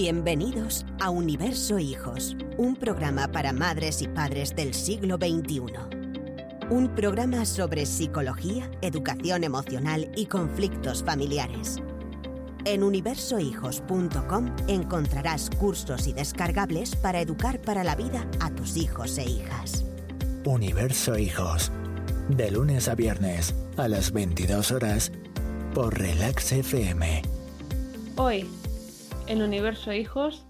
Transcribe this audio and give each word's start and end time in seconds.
Bienvenidos 0.00 0.86
a 1.00 1.10
Universo 1.10 1.80
Hijos, 1.80 2.36
un 2.56 2.76
programa 2.76 3.32
para 3.32 3.52
madres 3.52 4.00
y 4.00 4.06
padres 4.06 4.54
del 4.54 4.72
siglo 4.72 5.16
XXI. 5.16 5.72
Un 6.70 6.94
programa 6.94 7.44
sobre 7.44 7.84
psicología, 7.84 8.70
educación 8.80 9.42
emocional 9.42 10.08
y 10.14 10.26
conflictos 10.26 11.02
familiares. 11.02 11.78
En 12.64 12.84
universohijos.com 12.84 14.54
encontrarás 14.68 15.50
cursos 15.58 16.06
y 16.06 16.12
descargables 16.12 16.94
para 16.94 17.20
educar 17.20 17.60
para 17.60 17.82
la 17.82 17.96
vida 17.96 18.24
a 18.38 18.50
tus 18.50 18.76
hijos 18.76 19.18
e 19.18 19.24
hijas. 19.24 19.84
Universo 20.44 21.18
Hijos, 21.18 21.72
de 22.28 22.52
lunes 22.52 22.86
a 22.86 22.94
viernes 22.94 23.52
a 23.76 23.88
las 23.88 24.12
22 24.12 24.70
horas 24.70 25.10
por 25.74 25.98
Relax 25.98 26.52
FM. 26.52 27.22
Hoy, 28.14 28.48
en 29.28 29.42
Universo 29.42 29.92
Hijos, 29.92 30.46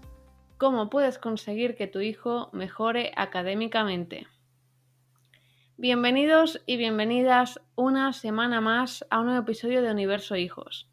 ¿cómo 0.57 0.89
puedes 0.89 1.19
conseguir 1.19 1.75
que 1.75 1.87
tu 1.87 1.99
hijo 1.99 2.49
mejore 2.53 3.11
académicamente? 3.17 4.25
Bienvenidos 5.75 6.61
y 6.65 6.77
bienvenidas 6.77 7.59
una 7.75 8.13
semana 8.13 8.61
más 8.61 9.05
a 9.09 9.19
un 9.19 9.25
nuevo 9.25 9.41
episodio 9.41 9.81
de 9.81 9.91
Universo 9.91 10.37
Hijos. 10.37 10.89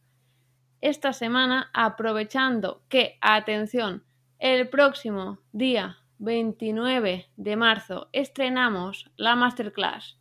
Esta 0.81 1.13
semana, 1.13 1.71
aprovechando 1.73 2.83
que, 2.89 3.19
atención, 3.21 4.05
el 4.41 4.69
próximo 4.69 5.39
día 5.53 5.99
29 6.19 7.31
de 7.37 7.57
marzo 7.57 8.09
estrenamos 8.13 9.11
la 9.17 9.37
masterclass 9.37 10.19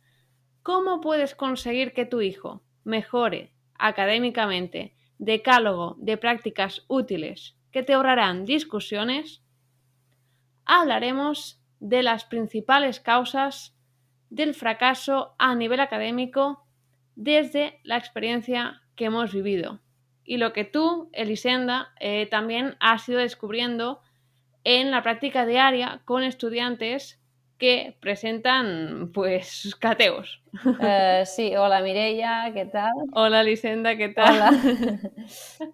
¿Cómo 0.62 1.00
puedes 1.00 1.34
conseguir 1.34 1.92
que 1.92 2.06
tu 2.06 2.20
hijo 2.20 2.62
mejore 2.84 3.52
académicamente? 3.78 4.95
Decálogo 5.18 5.96
de 5.98 6.16
prácticas 6.16 6.84
útiles 6.88 7.56
que 7.72 7.82
te 7.82 7.94
ahorrarán 7.94 8.44
discusiones, 8.44 9.42
hablaremos 10.64 11.60
de 11.80 12.02
las 12.02 12.24
principales 12.24 13.00
causas 13.00 13.76
del 14.30 14.54
fracaso 14.54 15.34
a 15.38 15.54
nivel 15.54 15.80
académico 15.80 16.64
desde 17.14 17.80
la 17.82 17.96
experiencia 17.96 18.82
que 18.94 19.06
hemos 19.06 19.32
vivido 19.32 19.80
y 20.26 20.38
lo 20.38 20.52
que 20.52 20.64
tú, 20.64 21.08
Elisenda, 21.12 21.92
eh, 22.00 22.26
también 22.26 22.76
has 22.80 23.08
ido 23.08 23.20
descubriendo 23.20 24.00
en 24.64 24.90
la 24.90 25.02
práctica 25.02 25.46
diaria 25.46 26.02
con 26.04 26.24
estudiantes 26.24 27.22
que 27.58 27.96
presentan 28.00 29.10
pues 29.12 29.74
cateos. 29.80 30.42
Eh, 30.80 31.22
sí, 31.26 31.54
hola 31.56 31.80
Mireia, 31.80 32.50
¿qué 32.52 32.66
tal? 32.66 32.92
Hola 33.12 33.40
Elisenda, 33.40 33.96
¿qué 33.96 34.08
tal? 34.10 34.34
Hola. 34.34 34.50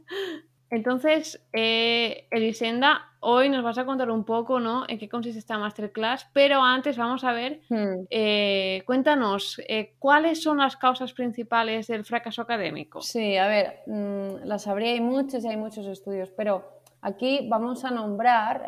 Entonces, 0.71 1.45
eh, 1.53 2.27
Elisenda, 2.31 3.03
hoy 3.21 3.51
nos 3.51 3.63
vas 3.63 3.77
a 3.77 3.85
contar 3.85 4.11
un 4.11 4.25
poco, 4.25 4.59
¿no? 4.59 4.85
En 4.89 4.99
qué 4.99 5.07
consiste 5.07 5.39
esta 5.39 5.59
masterclass, 5.59 6.27
pero 6.33 6.63
antes 6.63 6.97
vamos 6.97 7.25
a 7.25 7.33
ver, 7.33 7.61
Hmm. 7.69 8.07
eh, 8.09 8.83
cuéntanos, 8.87 9.61
eh, 9.69 9.93
¿cuáles 9.99 10.43
son 10.43 10.59
las 10.59 10.79
causas 10.79 11.13
principales 11.13 11.89
del 11.89 12.07
fracaso 12.07 12.41
académico? 12.41 13.03
Sí, 13.03 13.37
a 13.37 13.49
ver, 13.49 13.81
mm, 13.87 14.45
las 14.47 14.67
habría 14.67 14.93
hay 14.93 15.01
muchas 15.01 15.45
y 15.45 15.49
hay 15.49 15.59
muchos 15.59 15.87
estudios, 15.87 16.31
pero 16.35 16.81
aquí 17.03 17.47
vamos 17.51 17.85
a 17.85 17.91
nombrar 17.91 18.63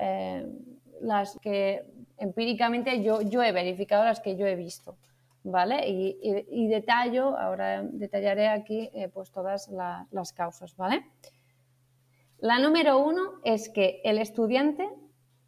las 1.00 1.38
que 1.40 1.84
empíricamente 2.18 3.02
yo, 3.02 3.20
yo 3.22 3.42
he 3.42 3.52
verificado, 3.52 4.04
las 4.04 4.20
que 4.20 4.36
yo 4.36 4.46
he 4.46 4.56
visto, 4.56 4.96
¿vale? 5.42 5.88
Y, 5.88 6.18
y- 6.22 6.68
detallo, 6.68 7.36
ahora 7.38 7.82
detallaré 7.82 8.48
aquí 8.48 8.90
eh, 8.94 9.08
pues 9.08 9.30
todas 9.30 9.68
la- 9.68 10.06
las 10.10 10.32
causas, 10.32 10.76
¿vale? 10.76 11.04
La 12.38 12.58
número 12.58 12.98
uno 12.98 13.40
es 13.44 13.68
que 13.68 14.00
el 14.04 14.18
estudiante 14.18 14.88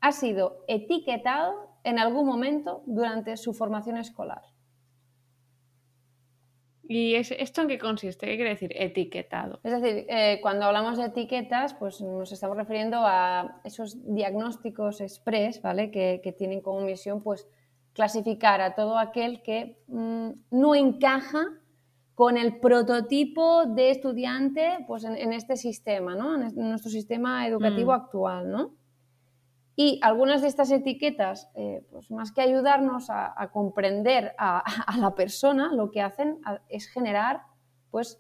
ha 0.01 0.13
sido 0.13 0.65
etiquetado 0.69 1.71
en 1.85 1.99
algún 1.99 2.27
momento 2.27 2.83
durante 2.87 3.37
su 3.37 3.53
formación 3.53 3.97
escolar. 3.99 4.43
¿Y 6.89 7.15
es, 7.15 7.31
esto 7.33 7.63
en 7.63 7.69
qué 7.69 7.79
consiste? 7.79 8.27
¿Qué 8.27 8.37
quiere 8.37 8.51
decir 8.51 8.71
etiquetado? 8.75 9.61
Es 9.65 9.81
decir, 9.81 10.07
eh, 10.09 10.39
cuando 10.41 10.67
hablamos 10.67 10.99
de 10.99 11.07
etiquetas, 11.07 11.75
pues 11.75 12.01
nos 12.01 12.31
estamos 12.33 12.57
refiriendo 12.57 12.99
a 13.01 13.61
esos 13.65 13.97
diagnósticos 14.15 15.01
express, 15.01 15.61
¿vale? 15.63 15.91
Que, 15.91 16.21
que 16.23 16.33
tienen 16.33 16.61
como 16.61 16.81
misión, 16.81 17.23
pues, 17.23 17.49
clasificar 17.93 18.61
a 18.61 18.75
todo 18.75 18.99
aquel 18.99 19.43
que 19.43 19.79
mm, 19.89 20.31
no 20.51 20.75
encaja 20.75 21.45
con 22.15 22.37
el 22.37 22.61
prototipo 22.61 23.67
de 23.67 23.91
estudiante, 23.91 24.85
pues, 24.87 25.05
en, 25.05 25.17
en 25.17 25.33
este 25.33 25.57
sistema, 25.57 26.15
¿no? 26.15 26.35
En 26.35 26.55
nuestro 26.57 26.91
sistema 26.91 27.47
educativo 27.47 27.93
Mm. 27.93 27.95
actual, 27.95 28.51
¿no? 28.51 28.75
Y 29.79 30.01
algunas 30.03 30.41
de 30.41 30.49
estas 30.49 30.71
etiquetas, 30.71 31.51
eh, 31.55 31.85
pues 31.91 32.11
más 32.11 32.33
que 32.33 32.41
ayudarnos 32.41 33.11
a, 33.11 33.35
a 33.41 33.51
comprender 33.51 34.35
a, 34.39 34.63
a 34.87 34.97
la 34.97 35.15
persona, 35.15 35.71
lo 35.73 35.91
que 35.91 36.01
hacen 36.01 36.41
es 36.69 36.89
generar 36.89 37.43
pues, 37.91 38.19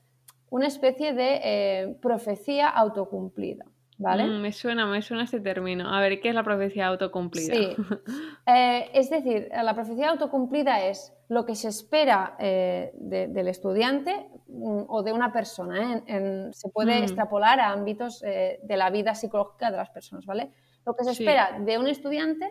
una 0.50 0.66
especie 0.66 1.14
de 1.14 1.40
eh, 1.42 1.96
profecía 2.02 2.68
autocumplida. 2.68 3.64
¿Vale? 3.98 4.26
Mm, 4.26 4.42
me 4.42 4.52
suena, 4.52 4.84
me 4.84 5.00
suena 5.00 5.24
este 5.24 5.40
término. 5.40 5.88
A 5.94 6.00
ver, 6.02 6.20
¿qué 6.20 6.28
es 6.28 6.34
la 6.34 6.42
profecía 6.42 6.86
autocumplida? 6.88 7.54
Sí. 7.54 7.74
Eh, 8.48 8.90
es 8.94 9.10
decir, 9.10 9.48
la 9.50 9.74
profecía 9.74 10.10
autocumplida 10.10 10.84
es 10.84 11.12
lo 11.28 11.44
que 11.46 11.56
se 11.56 11.66
espera 11.68 12.36
de- 12.38 13.26
del 13.28 13.48
estudiante 13.48 14.28
mm, 14.46 14.82
o 14.86 15.02
de 15.02 15.12
una 15.12 15.32
persona. 15.32 15.94
En- 15.94 16.04
en- 16.06 16.52
se 16.54 16.68
puede 16.68 17.00
Mm. 17.00 17.02
extrapolar 17.04 17.58
a 17.58 17.72
ámbitos 17.72 18.20
de 18.20 18.76
la 18.76 18.90
vida 18.90 19.14
psicológica 19.16 19.70
de 19.72 19.78
las 19.78 19.90
personas, 19.90 20.24
¿vale? 20.26 20.52
Lo 20.86 20.94
que 20.94 21.04
se 21.04 21.14
Sí. 21.14 21.24
espera 21.24 21.58
de 21.60 21.78
un 21.78 21.88
estudiante 21.88 22.50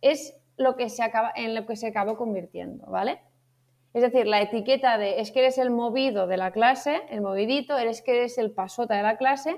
es 0.00 0.34
lo 0.56 0.74
que 0.76 0.88
se 0.88 1.02
acaba, 1.02 1.32
en 1.36 1.54
lo 1.54 1.66
que 1.66 1.76
se 1.76 1.86
acabó 1.88 2.16
convirtiendo, 2.16 2.86
¿vale? 2.86 3.20
Es 3.92 4.02
decir, 4.02 4.26
la 4.26 4.40
etiqueta 4.42 4.98
de 4.98 5.20
es 5.20 5.30
que 5.30 5.40
eres 5.40 5.58
el 5.58 5.70
movido 5.70 6.26
de 6.26 6.36
la 6.36 6.50
clase, 6.50 7.02
el 7.10 7.20
movidito, 7.20 7.78
eres 7.78 8.02
que 8.02 8.16
eres 8.16 8.38
el 8.38 8.50
pasota 8.52 8.96
de 8.96 9.02
la 9.02 9.16
clase, 9.16 9.56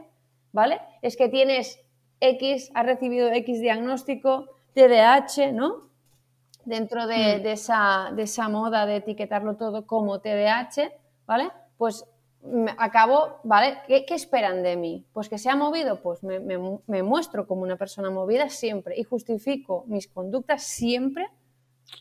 ¿vale? 0.53 0.81
Es 1.03 1.17
que 1.17 1.29
tienes 1.29 1.81
X, 2.21 2.71
has 2.75 2.85
recibido 2.87 3.29
X 3.33 3.61
diagnóstico, 3.61 4.47
TDAH, 4.75 5.53
¿no? 5.53 5.89
Dentro 6.65 7.07
de, 7.07 7.39
Mm. 7.39 7.43
de 7.43 7.53
esa, 7.53 8.11
de 8.15 8.23
esa 8.23 8.49
moda 8.49 8.85
de 8.87 8.97
etiquetarlo 8.97 9.57
todo 9.57 9.87
como 9.87 10.21
TDAH, 10.21 10.93
¿vale? 11.27 11.51
Pues 11.77 12.05
acabo, 12.79 13.41
¿vale? 13.45 13.79
¿Qué, 13.87 14.05
qué 14.07 14.15
esperan 14.15 14.63
de 14.63 14.77
mí? 14.77 15.07
Pues 15.13 15.29
que 15.29 15.39
sea 15.39 15.57
movido, 15.57 16.01
pues 16.03 16.23
me, 16.23 16.41
me- 16.41 16.79
me 16.87 17.03
muestro 17.03 17.47
como 17.47 17.63
una 17.63 17.77
persona 17.77 18.11
movida 18.11 18.49
siempre 18.49 18.99
y 18.99 19.05
justifico 19.05 19.85
mis 19.87 20.09
conductas 20.09 20.63
siempre 20.63 21.27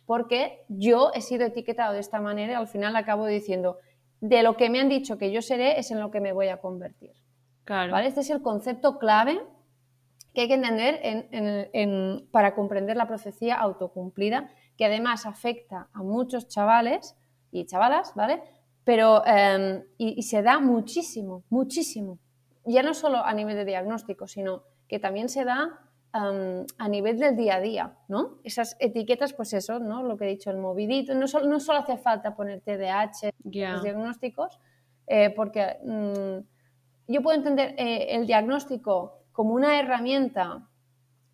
porque 0.06 0.66
yo 0.68 1.12
he 1.14 1.22
sido 1.22 1.46
etiquetado 1.46 1.94
de 1.94 2.00
esta 2.00 2.20
manera 2.20 2.54
y 2.54 2.56
al 2.56 2.68
final 2.68 2.96
acabo 2.96 3.26
diciendo, 3.26 3.78
de 4.20 4.44
lo 4.44 4.58
que 4.58 4.70
me 4.70 4.80
han 4.80 4.90
dicho 4.90 5.18
que 5.18 5.32
yo 5.32 5.42
seré 5.42 5.80
es 5.80 5.92
en 5.92 6.00
lo 6.00 6.12
que 6.12 6.20
me 6.22 6.34
voy 6.34 6.48
a 6.50 6.58
convertir. 6.58 7.14
Claro. 7.64 7.92
¿vale? 7.92 8.08
Este 8.08 8.22
es 8.22 8.30
el 8.30 8.42
concepto 8.42 8.98
clave 9.00 9.42
que 10.34 10.42
hay 10.42 10.48
que 10.48 10.54
entender 10.56 11.00
en- 11.04 11.28
en- 11.32 11.70
en- 11.74 12.28
para 12.32 12.54
comprender 12.54 12.96
la 12.98 13.08
profecía 13.08 13.56
autocumplida, 13.56 14.50
que 14.78 14.86
además 14.86 15.26
afecta 15.26 15.88
a 15.94 16.04
muchos 16.04 16.48
chavales 16.48 17.16
y 17.52 17.66
chavalas, 17.66 18.14
¿vale? 18.16 18.44
Pero, 18.88 19.22
eh, 19.26 19.84
y, 19.98 20.18
y 20.18 20.22
se 20.24 20.42
da 20.42 20.60
muchísimo, 20.62 21.44
muchísimo. 21.50 22.20
Ya 22.64 22.84
no 22.84 22.94
solo 22.94 23.18
a 23.18 23.34
nivel 23.34 23.58
de 23.58 23.66
diagnóstico, 23.66 24.28
sino 24.28 24.64
que 24.88 24.98
también 24.98 25.28
se 25.28 25.44
da 25.44 25.82
am, 26.14 26.66
a 26.78 26.88
nivel 26.88 27.20
del 27.20 27.36
día 27.36 27.56
a 27.56 27.60
día, 27.60 27.98
¿no? 28.08 28.38
Esas 28.46 28.78
etiquetas, 28.80 29.34
pues 29.34 29.52
eso, 29.52 29.80
¿no? 29.80 30.04
Lo 30.04 30.16
que 30.16 30.24
he 30.24 30.30
dicho, 30.30 30.52
el 30.52 30.58
movidito, 30.58 31.14
no 31.16 31.28
solo, 31.28 31.48
no 31.50 31.60
solo 31.60 31.80
hace 31.80 31.98
falta 31.98 32.34
poner 32.34 32.62
TDAH, 32.62 33.32
Ya. 33.44 33.74
los 33.74 33.84
diagnósticos, 33.84 34.58
eh, 35.08 35.32
porque 35.36 35.80
mm, 35.84 37.12
yo 37.12 37.22
puedo 37.22 37.38
entender 37.38 37.76
eh, 37.78 38.16
el 38.16 38.26
diagnóstico 38.26 39.20
como 39.34 39.54
una 39.54 39.82
herramienta 39.82 40.66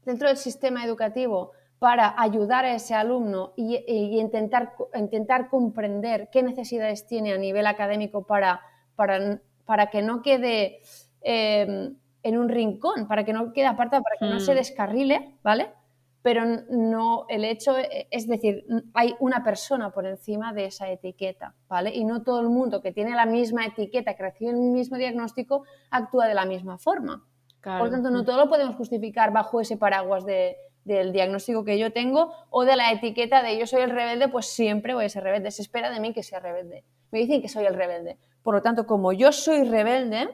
dentro 0.06 0.28
del 0.28 0.38
sistema 0.38 0.84
educativo 0.84 1.52
para 1.84 2.16
ayudar 2.18 2.64
a 2.64 2.76
ese 2.76 2.96
alumno 2.96 3.52
y, 3.58 3.76
y 3.86 4.18
intentar, 4.18 4.74
intentar 4.96 5.50
comprender 5.50 6.30
qué 6.32 6.42
necesidades 6.42 7.06
tiene 7.08 7.34
a 7.34 7.38
nivel 7.38 7.68
académico 7.68 8.26
para, 8.26 8.62
para, 8.96 9.42
para 9.66 9.88
que 9.88 10.02
no 10.02 10.22
quede 10.22 10.80
eh, 11.24 11.92
en 12.24 12.38
un 12.38 12.48
rincón, 12.48 13.06
para 13.06 13.26
que 13.26 13.34
no 13.34 13.52
quede 13.52 13.66
apartado, 13.66 14.02
para 14.02 14.16
que 14.18 14.34
no 14.34 14.40
se 14.40 14.54
Hmm. 14.54 14.56
descarrile, 14.56 15.36
¿vale? 15.44 15.74
Pero 16.22 16.46
no, 16.70 17.26
el 17.28 17.44
hecho, 17.44 17.78
eh, 17.78 18.08
es 18.12 18.30
decir, 18.30 18.66
hay 18.94 19.16
una 19.20 19.44
persona 19.44 19.90
por 19.90 20.06
encima 20.06 20.54
de 20.54 20.68
esa 20.68 20.90
etiqueta, 20.90 21.54
¿vale? 21.68 21.94
Y 21.94 22.06
no 22.06 22.24
todo 22.24 22.40
el 22.40 22.48
mundo 22.48 22.80
que 22.82 22.94
tiene 22.94 23.14
la 23.14 23.26
misma 23.26 23.66
etiqueta, 23.66 24.16
que 24.16 24.24
recibe 24.24 24.52
el 24.52 24.58
mismo 24.58 24.96
diagnóstico, 24.96 25.66
actúa 25.92 26.28
de 26.28 26.34
la 26.34 26.46
misma 26.46 26.78
forma. 26.78 27.26
Claro. 27.60 27.84
Por 27.84 27.92
tanto, 27.92 28.10
no 28.10 28.24
todo 28.24 28.38
lo 28.38 28.48
podemos 28.48 28.78
justificar 28.78 29.34
bajo 29.34 29.60
ese 29.60 29.76
paraguas 29.76 30.26
de, 30.26 30.56
del 30.86 31.14
diagnóstico 31.14 31.64
que 31.64 31.78
yo 31.80 31.92
tengo 31.92 32.34
o 32.50 32.66
de 32.66 32.76
la 32.76 32.92
etiqueta 32.92 33.42
de 33.42 33.58
yo 33.58 33.68
soy 33.68 33.82
el 33.82 33.90
rebelde, 33.90 34.28
pues 34.28 34.48
siempre 34.48 34.94
voy 34.94 35.06
a 35.06 35.10
ser 35.10 35.24
rebelde. 35.24 35.52
Se 35.52 35.62
espera 35.62 35.90
de 35.90 36.00
mí 36.00 36.14
que 36.14 36.24
sea 36.24 36.40
rebelde. 36.40 36.84
Me 37.12 37.20
dicen 37.20 37.42
que 37.42 37.48
soy 37.48 37.66
el 37.66 37.76
rebelde. 37.76 38.18
Por 38.42 38.56
lo 38.56 38.62
tanto, 38.62 38.86
como 38.86 39.14
yo 39.14 39.32
soy 39.32 39.64
rebelde, 39.64 40.30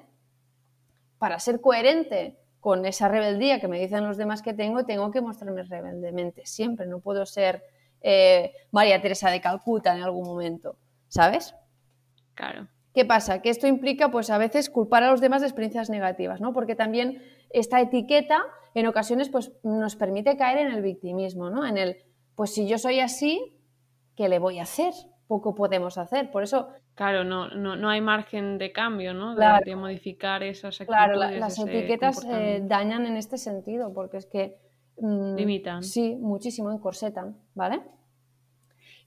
para 1.20 1.40
ser 1.40 1.62
coherente 1.62 2.38
con 2.60 2.86
esa 2.86 3.08
rebeldía 3.08 3.60
que 3.60 3.68
me 3.68 3.80
dicen 3.80 4.06
los 4.06 4.18
demás 4.18 4.42
que 4.42 4.54
tengo, 4.54 4.86
tengo 4.86 5.12
que 5.12 5.22
mostrarme 5.22 5.64
rebeldemente 5.64 6.46
siempre. 6.46 6.88
No 6.88 7.00
puedo 7.00 7.26
ser 7.26 7.64
eh, 8.02 8.54
María 8.72 9.02
Teresa 9.02 9.30
de 9.30 9.42
Calcuta 9.42 9.96
en 9.96 10.04
algún 10.04 10.26
momento, 10.26 10.78
¿sabes? 11.08 11.54
Claro. 12.34 12.68
¿Qué 12.94 13.06
pasa? 13.06 13.42
Que 13.42 13.50
esto 13.50 13.68
implica, 13.68 14.10
pues 14.10 14.30
a 14.30 14.38
veces, 14.38 14.70
culpar 14.70 15.04
a 15.04 15.12
los 15.12 15.22
demás 15.22 15.42
de 15.42 15.48
experiencias 15.48 15.90
negativas, 15.90 16.42
¿no? 16.42 16.54
Porque 16.54 16.76
también 16.76 17.22
esta 17.52 17.80
etiqueta, 17.82 18.44
en 18.74 18.88
ocasiones, 18.88 19.30
pues 19.30 19.52
nos 19.64 19.96
permite 19.96 20.38
caer 20.38 20.58
en 20.60 20.72
el 20.72 20.82
victimismo, 20.82 21.50
¿no? 21.50 21.66
En 21.66 21.78
el, 21.78 21.98
pues 22.36 22.54
si 22.54 22.68
yo 22.68 22.78
soy 22.78 23.00
así, 23.00 23.56
¿qué 24.16 24.28
le 24.28 24.40
voy 24.40 24.60
a 24.60 24.64
hacer? 24.64 24.94
Poco 25.28 25.54
podemos 25.54 25.98
hacer. 25.98 26.32
Por 26.32 26.44
eso 26.44 26.70
Claro, 27.00 27.24
no, 27.24 27.48
no, 27.48 27.78
no 27.78 27.90
hay 27.90 28.02
margen 28.02 28.58
de 28.58 28.74
cambio, 28.74 29.14
¿no? 29.14 29.34
De, 29.34 29.74
modificar 29.78 30.44
esas 30.44 30.82
actitudes. 30.82 31.08
Claro, 31.14 31.16
las 31.40 31.58
etiquetas 31.58 32.26
eh, 32.30 32.62
dañan 32.62 33.06
en 33.06 33.16
este 33.16 33.38
sentido, 33.38 33.94
porque 33.94 34.18
es 34.18 34.26
que... 34.26 34.58
Mm, 34.98 35.36
Limitan. 35.36 35.82
Sí, 35.82 36.18
muchísimo, 36.20 36.70
encorsetan, 36.74 37.38
¿vale? 37.56 37.80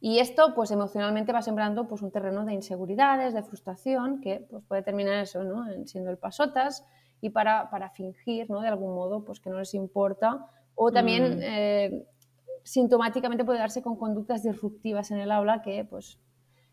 Y 0.05 0.19
esto, 0.19 0.53
pues 0.57 0.73
emocionalmente 0.73 1.33
va 1.33 1.43
sembrando 1.43 1.87
pues, 1.87 2.03
un 2.03 2.11
terreno 2.11 2.45
de 2.45 2.55
inseguridades, 2.55 3.35
de 3.35 3.43
frustración, 3.45 4.21
que 4.21 4.45
pues, 4.51 4.65
puede 4.65 4.83
terminar 4.83 5.15
eso, 5.23 5.45
¿no? 5.45 5.65
siendo 5.87 6.11
el 6.11 6.19
pasotas 6.19 6.85
y 7.21 7.31
para, 7.31 7.71
para, 7.71 7.89
fingir, 7.91 8.51
¿no? 8.51 8.63
De 8.63 8.67
algún 8.67 8.97
modo, 8.97 9.25
pues 9.25 9.39
que 9.39 9.49
no 9.49 9.61
les 9.61 9.75
importa. 9.75 10.45
O 10.75 10.91
también 10.91 11.37
mm. 11.37 11.41
eh, 11.43 12.07
sintomáticamente 12.65 13.45
puede 13.45 13.61
darse 13.61 13.81
con 13.81 13.95
conductas 13.95 14.43
disruptivas 14.43 15.13
en 15.13 15.19
el 15.19 15.31
aula 15.31 15.63
que, 15.63 15.85
pues, 15.85 16.19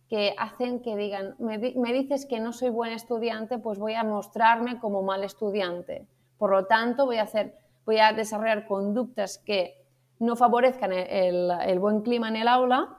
que 0.07 0.33
hacen 0.39 0.81
que 0.81 0.95
digan, 0.95 1.35
me, 1.37 1.59
dices 1.59 2.25
que 2.25 2.39
no 2.39 2.51
soy 2.51 2.69
buen 2.71 2.93
estudiante, 2.93 3.59
pues 3.59 3.77
voy 3.77 3.93
a 3.93 4.03
mostrarme 4.03 4.79
como 4.79 5.03
mal 5.03 5.23
estudiante. 5.23 6.07
Por 6.39 6.49
lo 6.49 6.65
tanto, 6.65 7.05
voy 7.05 7.17
a, 7.17 7.23
hacer, 7.23 7.55
voy 7.85 7.99
a 7.99 8.11
desarrollar 8.11 8.65
conductas 8.65 9.37
que 9.37 9.75
no 10.17 10.35
favorezcan 10.35 10.93
el, 10.93 11.79
buen 11.79 12.01
clima 12.01 12.27
en 12.29 12.37
el 12.37 12.47
aula, 12.47 12.98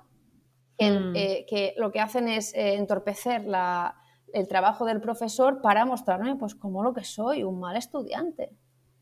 mm. 0.89 1.17
eh, 1.17 1.47
que 1.49 1.75
lo 1.77 1.91
que 1.91 2.01
hacen 2.01 2.29
es 2.29 2.55
eh, 2.55 2.75
entorpecer 2.75 3.45
el 4.33 4.49
trabajo 4.49 4.85
del 4.85 5.01
profesor 5.01 5.61
para 5.61 5.85
mostrarme 5.85 6.37
pues 6.37 6.55
como 6.55 6.83
lo 6.83 6.95
que 6.95 7.05
soy, 7.05 7.43
un 7.43 7.59
mal 7.59 7.77
estudiante. 7.77 8.51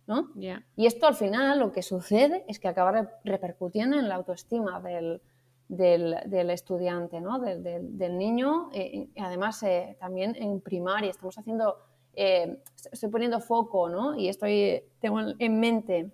¿no? 0.06 0.30
Y 0.75 0.86
esto 0.86 1.06
al 1.06 1.14
final 1.14 1.58
lo 1.58 1.70
que 1.70 1.82
sucede 1.82 2.42
es 2.48 2.58
que 2.58 2.66
acaba 2.66 3.10
repercutiendo 3.25 3.98
en 3.98 4.08
la 4.08 4.14
autoestima 4.14 4.80
del, 4.80 5.20
del, 5.69 6.50
estudiante, 6.50 7.20
¿no? 7.20 7.38
del, 7.38 8.19
niño, 8.19 8.70
eh, 8.72 9.10
y 9.14 9.20
además 9.20 9.62
eh, 9.62 9.96
también 10.00 10.34
en 10.36 10.60
primaria. 10.60 11.10
Estamos 11.10 11.36
haciendo, 11.38 11.76
eh, 12.14 12.58
estoy 12.90 13.10
poniendo 13.10 13.38
foco, 13.40 13.90
¿no? 13.90 14.19
Y 14.19 14.28
estoy, 14.28 14.82
tengo 14.98 15.20
en 15.38 15.60
mente, 15.60 16.10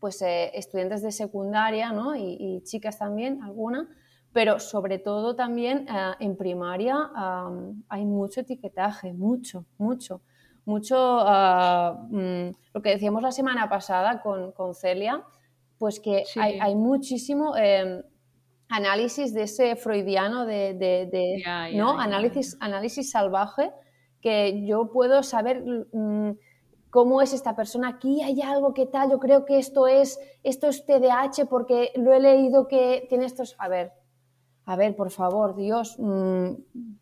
pues, 0.00 0.22
estudiantes 0.22 1.02
de 1.02 1.12
secundaria, 1.12 1.92
¿no? 1.92 2.16
Y, 2.16 2.62
chicas 2.64 2.98
también, 2.98 3.42
alguna, 3.42 3.88
pero 4.32 4.58
sobre 4.58 4.98
todo 4.98 5.36
también 5.36 5.86
en 6.18 6.36
primaria 6.36 7.10
hay 7.88 8.04
mucho 8.04 8.40
etiquetaje, 8.40 9.12
mucho, 9.12 9.66
mucho. 9.78 10.20
Mucho, 10.64 10.96
ah, 10.96 12.06
mm, 12.08 12.50
lo 12.72 12.82
que 12.82 12.90
decíamos 12.90 13.20
la 13.20 13.32
semana 13.32 13.68
pasada 13.68 14.22
con, 14.22 14.74
Celia, 14.76 15.24
pues 15.76 15.98
que 15.98 16.22
hay, 16.36 16.60
hay, 16.60 16.76
muchísimo 16.76 17.54
análisis 18.68 19.34
de 19.34 19.42
ese 19.42 19.74
freudiano 19.74 20.46
de, 20.46 21.72
¿no? 21.74 21.98
análisis, 21.98 22.56
análisis 22.60 23.10
salvaje 23.10 23.72
que 24.20 24.64
yo 24.64 24.92
puedo 24.92 25.24
saber 25.24 25.64
mm, 25.92 26.30
cómo 26.90 27.20
es 27.22 27.32
esta 27.32 27.56
persona 27.56 27.88
aquí, 27.88 28.22
hay 28.22 28.40
algo 28.40 28.72
que 28.72 28.86
tal, 28.86 29.10
yo 29.10 29.18
creo 29.18 29.44
que 29.44 29.58
esto 29.58 29.88
es, 29.88 30.20
esto 30.44 30.68
es 30.68 30.86
TDAH 30.86 31.46
porque 31.50 31.90
lo 31.96 32.12
he 32.12 32.20
leído 32.20 32.68
que 32.68 33.06
tiene 33.08 33.24
estos... 33.26 33.56
A 33.58 33.68
ver, 33.68 33.92
a 34.64 34.76
ver, 34.76 34.94
por 34.94 35.10
favor, 35.10 35.56
Dios, 35.56 35.96
mm, 35.98 36.50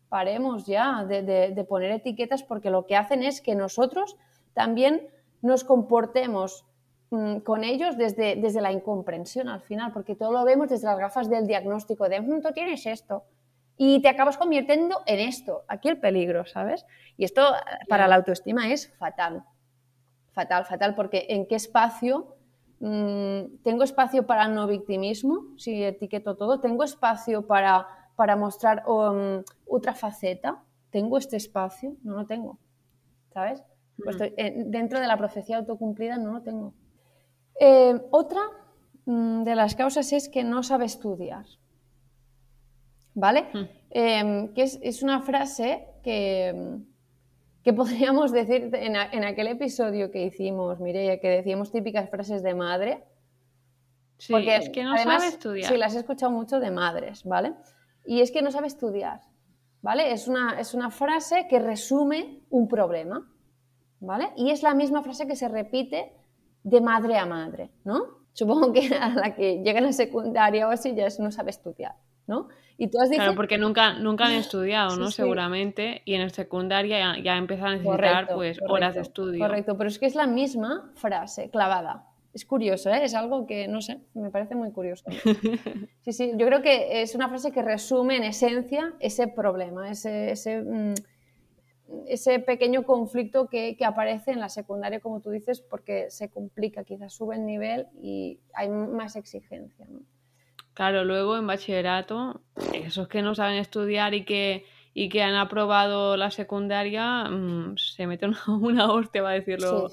paremos 0.09 0.65
ya 0.65 1.05
de, 1.05 1.21
de, 1.21 1.63
poner 1.63 1.91
etiquetas 1.91 2.43
porque 2.43 2.69
lo 2.69 2.85
que 2.85 2.95
hacen 2.95 3.23
es 3.23 3.41
que 3.41 3.55
nosotros 3.55 4.17
también 4.53 5.07
nos 5.41 5.63
comportemos 5.63 6.65
Mm, 7.11 7.39
con 7.39 7.65
ellos 7.65 7.97
desde, 7.97 8.37
desde 8.37 8.61
la 8.61 8.71
incomprensión 8.71 9.49
al 9.49 9.59
final, 9.61 9.91
porque 9.91 10.15
todo 10.15 10.31
lo 10.31 10.45
vemos 10.45 10.69
desde 10.69 10.87
las 10.87 10.97
gafas 10.97 11.29
del 11.29 11.45
diagnóstico 11.45 12.07
de, 12.07 12.21
mm, 12.21 12.41
tú 12.41 12.53
tienes 12.53 12.85
esto, 12.85 13.25
y 13.77 14.01
te 14.01 14.07
acabas 14.07 14.37
convirtiendo 14.37 15.01
en 15.05 15.19
esto. 15.19 15.63
Aquí 15.67 15.89
el 15.89 15.99
peligro, 15.99 16.45
¿sabes? 16.45 16.85
Y 17.17 17.25
esto 17.25 17.53
eh, 17.53 17.59
para 17.89 18.07
la 18.07 18.15
autoestima 18.15 18.71
es 18.71 18.93
fatal, 18.97 19.43
fatal, 20.31 20.65
fatal, 20.65 20.95
porque 20.95 21.25
¿en 21.29 21.47
qué 21.47 21.55
espacio? 21.55 22.37
Mm, 22.81 23.61
¿Tengo 23.63 23.83
espacio 23.83 24.25
para 24.25 24.47
no 24.47 24.65
victimismo? 24.65 25.55
Si 25.55 25.83
etiqueto 25.83 26.35
todo, 26.35 26.59
¿tengo 26.59 26.83
espacio 26.83 27.45
para, 27.45 27.87
para 28.15 28.35
mostrar 28.35 28.83
otra 29.67 29.93
faceta? 29.93 30.63
¿Tengo 30.89 31.19
este 31.19 31.37
espacio? 31.37 31.95
No 32.03 32.15
lo 32.15 32.25
tengo, 32.25 32.57
¿sabes? 33.33 33.63
Pues 34.03 34.17
dentro 34.17 34.99
de 34.99 35.05
la 35.05 35.15
profecía 35.15 35.57
autocumplida 35.57 36.17
no 36.17 36.33
lo 36.33 36.41
tengo. 36.41 36.73
Eh, 37.59 38.01
otra 38.09 38.41
mm, 39.05 39.43
de 39.43 39.53
las 39.53 39.75
causas 39.75 40.11
es 40.11 40.27
que 40.27 40.43
no 40.43 40.63
sabe 40.63 40.85
estudiar. 40.85 41.45
¿Vale? 43.13 43.45
Em, 43.91 44.53
que 44.55 44.63
es, 44.63 45.03
una 45.03 45.21
frase 45.21 45.85
que, 46.01 46.79
que 47.63 47.73
podríamos 47.73 48.31
decir 48.39 48.69
en, 48.73 48.95
aquel 48.95 49.47
episodio 49.47 50.11
que 50.11 50.23
hicimos, 50.25 50.79
Mireia, 50.79 51.19
que 51.19 51.29
decíamos 51.29 51.71
típicas 51.71 52.09
frases 52.09 52.43
de 52.43 52.53
madre. 52.53 53.03
Sí, 54.17 54.33
porque 54.33 54.55
es 54.55 54.69
que 54.69 54.83
no 54.83 54.97
sabe 54.97 55.27
estudiar. 55.27 55.71
Sí, 55.71 55.77
las 55.77 55.95
he 55.95 55.99
escuchado 55.99 56.31
mucho 56.31 56.59
de 56.59 56.69
madres, 56.69 57.23
¿vale? 57.23 57.53
Y 58.05 58.21
es 58.21 58.31
que 58.31 58.41
no 58.41 58.51
sabe 58.51 58.67
estudiar, 58.67 59.21
¿vale? 59.81 60.11
Es 60.11 60.27
una, 60.27 60.59
es 60.59 60.73
una 60.73 60.91
frase 60.91 61.47
que 61.49 61.59
resume 61.59 62.41
un 62.49 62.67
problema, 62.67 63.27
¿vale? 63.99 64.29
Y 64.35 64.51
es 64.51 64.61
la 64.61 64.75
misma 64.75 65.01
frase 65.01 65.25
que 65.27 65.35
se 65.35 65.47
repite 65.47 66.13
de 66.63 66.81
madre 66.81 67.17
a 67.17 67.25
madre, 67.25 67.71
¿no? 67.83 68.21
Supongo 68.33 68.71
que 68.71 68.95
a 68.95 69.09
la 69.09 69.35
que 69.35 69.61
llega 69.63 69.79
a 69.79 69.83
la 69.83 69.93
secundaria 69.93 70.67
o 70.67 70.71
así 70.71 70.93
ya 70.95 71.07
no 71.19 71.31
sabe 71.31 71.49
estudiar, 71.49 71.95
¿no? 72.27 72.47
Y 72.81 72.87
tú 72.87 72.99
has 72.99 73.11
dicho... 73.11 73.21
Claro, 73.21 73.35
porque 73.35 73.59
nunca, 73.59 73.93
nunca 73.93 74.25
han 74.25 74.33
estudiado, 74.33 74.97
¿no? 74.97 75.11
Seguramente, 75.11 76.01
y 76.03 76.15
en 76.15 76.21
la 76.21 76.29
secundaria 76.29 76.97
ya, 76.97 77.23
ya 77.23 77.37
empiezan 77.37 77.67
a 77.67 77.71
necesitar 77.75 78.29
pues 78.33 78.59
horas 78.67 78.95
de 78.95 79.01
estudio. 79.01 79.39
Correcto, 79.39 79.77
pero 79.77 79.87
es 79.87 79.99
que 79.99 80.07
es 80.07 80.15
la 80.15 80.25
misma 80.25 80.91
frase 80.95 81.51
clavada. 81.51 82.07
Es 82.33 82.43
curioso, 82.43 82.89
¿eh? 82.89 83.03
Es 83.03 83.13
algo 83.13 83.45
que, 83.45 83.67
no 83.67 83.81
sé, 83.81 83.99
me 84.15 84.31
parece 84.31 84.55
muy 84.55 84.71
curioso. 84.71 85.05
Sí, 86.03 86.13
sí, 86.13 86.31
yo 86.35 86.47
creo 86.47 86.63
que 86.63 87.03
es 87.03 87.13
una 87.13 87.29
frase 87.29 87.51
que 87.51 87.61
resume 87.61 88.15
en 88.15 88.23
esencia 88.23 88.93
ese 88.99 89.27
problema, 89.27 89.91
ese, 89.91 90.31
ese 90.31 90.63
mm, 90.63 90.95
ese 92.07 92.39
pequeño 92.39 92.83
conflicto 92.83 93.47
que, 93.47 93.77
aparece 93.85 94.31
en 94.31 94.39
la 94.39 94.49
secundaria, 94.49 94.99
como 94.99 95.19
tú 95.19 95.29
dices, 95.29 95.61
porque 95.61 96.09
se 96.09 96.29
complica, 96.29 96.83
quizás 96.83 97.13
sube 97.13 97.35
el 97.35 97.45
nivel 97.45 97.87
y 98.01 98.39
hay 98.53 98.69
más 98.69 99.15
exigencia. 99.15 99.85
Claro, 100.73 101.03
luego 101.03 101.37
en 101.37 101.47
bachillerato, 101.47 102.41
esos 102.73 103.07
que 103.07 103.21
no 103.21 103.35
saben 103.35 103.57
estudiar 103.57 104.13
y 104.13 104.23
que, 104.23 104.65
y 104.93 105.09
que 105.09 105.21
han 105.21 105.35
aprobado 105.35 106.15
la 106.17 106.31
secundaria, 106.31 107.25
mm, 107.25 107.77
se 107.77 108.07
mete 108.07 108.25
una, 108.25 108.39
una 108.47 108.91
hostia, 108.91 109.21
va 109.21 109.31
a 109.31 109.33
decirlo 109.33 109.89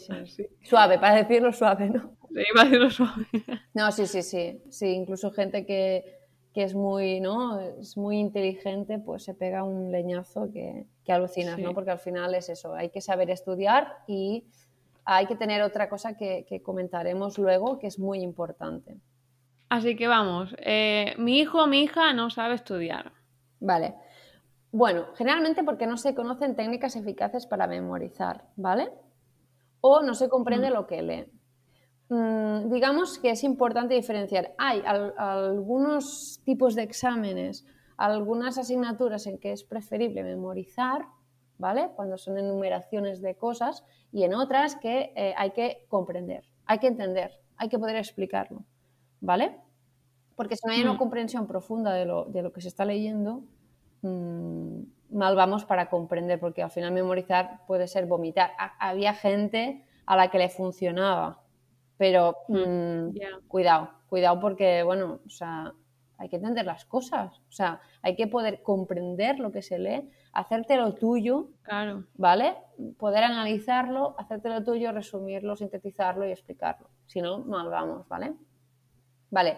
suave, 0.63 0.99
para 0.99 1.17
decirlo 1.17 1.53
suave, 1.53 1.91
¿no? 1.91 2.17
Sí, 2.29 2.45
para 2.55 2.65
decirlo 2.65 2.91
suave. 2.91 3.27
No, 3.75 3.91
sí, 3.93 4.07
sí, 4.07 4.23
sí, 4.23 4.61
sí, 4.71 4.87
incluso 4.87 5.31
gente 5.31 5.65
que, 5.65 6.05
que 6.53 6.63
es 6.63 6.75
muy, 6.75 7.21
¿no? 7.21 7.61
Es 7.61 7.97
muy 7.97 8.19
inteligente, 8.19 8.99
pues 8.99 9.23
se 9.23 9.35
pega 9.35 9.63
un 9.63 9.91
leñazo 9.91 10.51
que, 10.53 10.87
que 11.05 11.13
alucinas, 11.13 11.59
¿no? 11.59 11.75
Porque 11.75 11.91
al 11.91 11.99
final 11.99 12.35
es 12.35 12.49
eso, 12.49 12.75
hay 12.75 12.91
que 12.91 13.01
saber 13.01 13.31
estudiar 13.31 13.99
y 14.07 14.45
hay 15.11 15.25
que 15.25 15.37
tener 15.37 15.63
otra 15.63 15.89
cosa 15.89 16.19
que, 16.19 16.61
comentaremos 16.63 17.39
luego 17.39 17.79
que 17.79 17.87
es 17.87 17.99
muy 17.99 18.21
importante. 18.21 18.99
Así 19.69 19.97
que 19.97 20.09
vamos, 20.09 20.55
eh, 20.59 21.15
mi 21.19 21.39
hijo 21.39 21.63
o 21.63 21.67
mi 21.67 21.83
hija 21.83 22.13
no 22.15 22.31
sabe 22.31 22.55
estudiar. 22.55 23.13
Vale. 23.61 23.95
Bueno, 24.71 25.07
generalmente 25.15 25.65
porque 25.65 25.87
no 25.87 25.97
se 25.97 26.15
conocen 26.15 26.57
técnicas 26.57 26.97
eficaces 26.97 27.47
para 27.47 27.67
memorizar, 27.67 28.45
¿vale? 28.57 28.91
O 29.81 30.03
no 30.03 30.15
se 30.15 30.29
comprende 30.29 30.71
mm. 30.71 30.73
lo 30.73 30.87
que 30.87 31.03
lee. 31.03 31.33
Mm, 32.09 32.71
digamos 32.71 33.19
que 33.19 33.31
es 33.31 33.45
importante 33.45 33.95
diferenciar. 33.95 34.55
Hay 34.59 34.83
algunos 34.87 36.41
tipos 36.45 36.75
de 36.75 36.83
exámenes, 36.83 37.67
algunas 37.97 38.57
asignaturas 38.59 39.27
en 39.27 39.39
que 39.39 39.53
es 39.53 39.65
preferible 39.65 40.23
memorizar, 40.23 41.07
¿vale? 41.59 41.91
Cuando 41.97 42.17
son 42.17 42.39
enumeraciones 42.39 43.21
de 43.21 43.37
cosas, 43.37 43.85
y 44.13 44.23
en 44.23 44.35
otras 44.35 44.77
que 44.77 45.13
eh, 45.17 45.35
hay 45.37 45.51
que 45.51 45.85
comprender, 45.89 46.45
hay 46.65 46.79
que 46.79 46.87
entender, 46.87 47.33
hay 47.57 47.69
que 47.69 47.79
poder 47.79 47.97
explicarlo, 47.97 48.65
¿vale? 49.21 49.57
Porque 50.37 50.57
si 50.57 50.67
no 50.67 50.73
hay 50.73 50.83
una 50.83 50.95
mm. 50.95 50.99
comprensión 50.99 51.47
profunda 51.47 51.93
de 51.93 52.05
lo, 52.07 52.53
que 52.53 52.61
se 52.61 52.69
está 52.69 52.85
leyendo, 52.85 53.43
mm, 54.03 54.81
mal 55.11 55.35
vamos 55.35 55.65
para 55.65 55.89
comprender, 55.89 56.39
porque 56.39 56.63
al 56.63 56.71
final 56.71 56.93
memorizar 56.93 57.61
puede 57.67 57.89
ser 57.89 58.07
vomitar. 58.07 58.53
había 58.79 59.15
gente 59.15 59.85
a 60.07 60.17
la 60.17 60.31
que 60.31 60.39
le 60.39 60.49
funcionaba. 60.49 61.43
Pero 61.97 62.37
Mm, 62.49 63.11
cuidado, 63.49 63.91
cuidado 64.09 64.39
porque, 64.39 64.85
bueno, 64.85 65.19
o 65.27 65.29
sea, 65.29 65.75
hay 66.19 66.29
que 66.29 66.37
entender 66.37 66.67
las 66.67 66.85
cosas. 66.85 67.39
O 67.49 67.53
sea, 67.53 67.81
hay 68.03 68.17
que 68.17 68.27
poder 68.27 68.63
comprender 68.63 69.39
lo 69.39 69.53
que 69.53 69.63
se 69.63 69.79
lee, 69.79 70.09
hacértelo 70.33 70.95
tuyo, 70.95 71.49
Claro. 71.63 72.05
¿vale? 72.15 72.57
Poder 72.99 73.25
analizarlo, 73.25 74.15
hacértelo 74.19 74.63
tuyo, 74.65 74.93
resumirlo, 74.93 75.57
sintetizarlo 75.57 76.27
y 76.27 76.33
explicarlo. 76.33 76.89
Si 77.07 77.23
no, 77.23 77.39
mal 77.39 77.69
vamos, 77.69 78.07
¿vale? 78.09 78.35
Vale. 79.31 79.57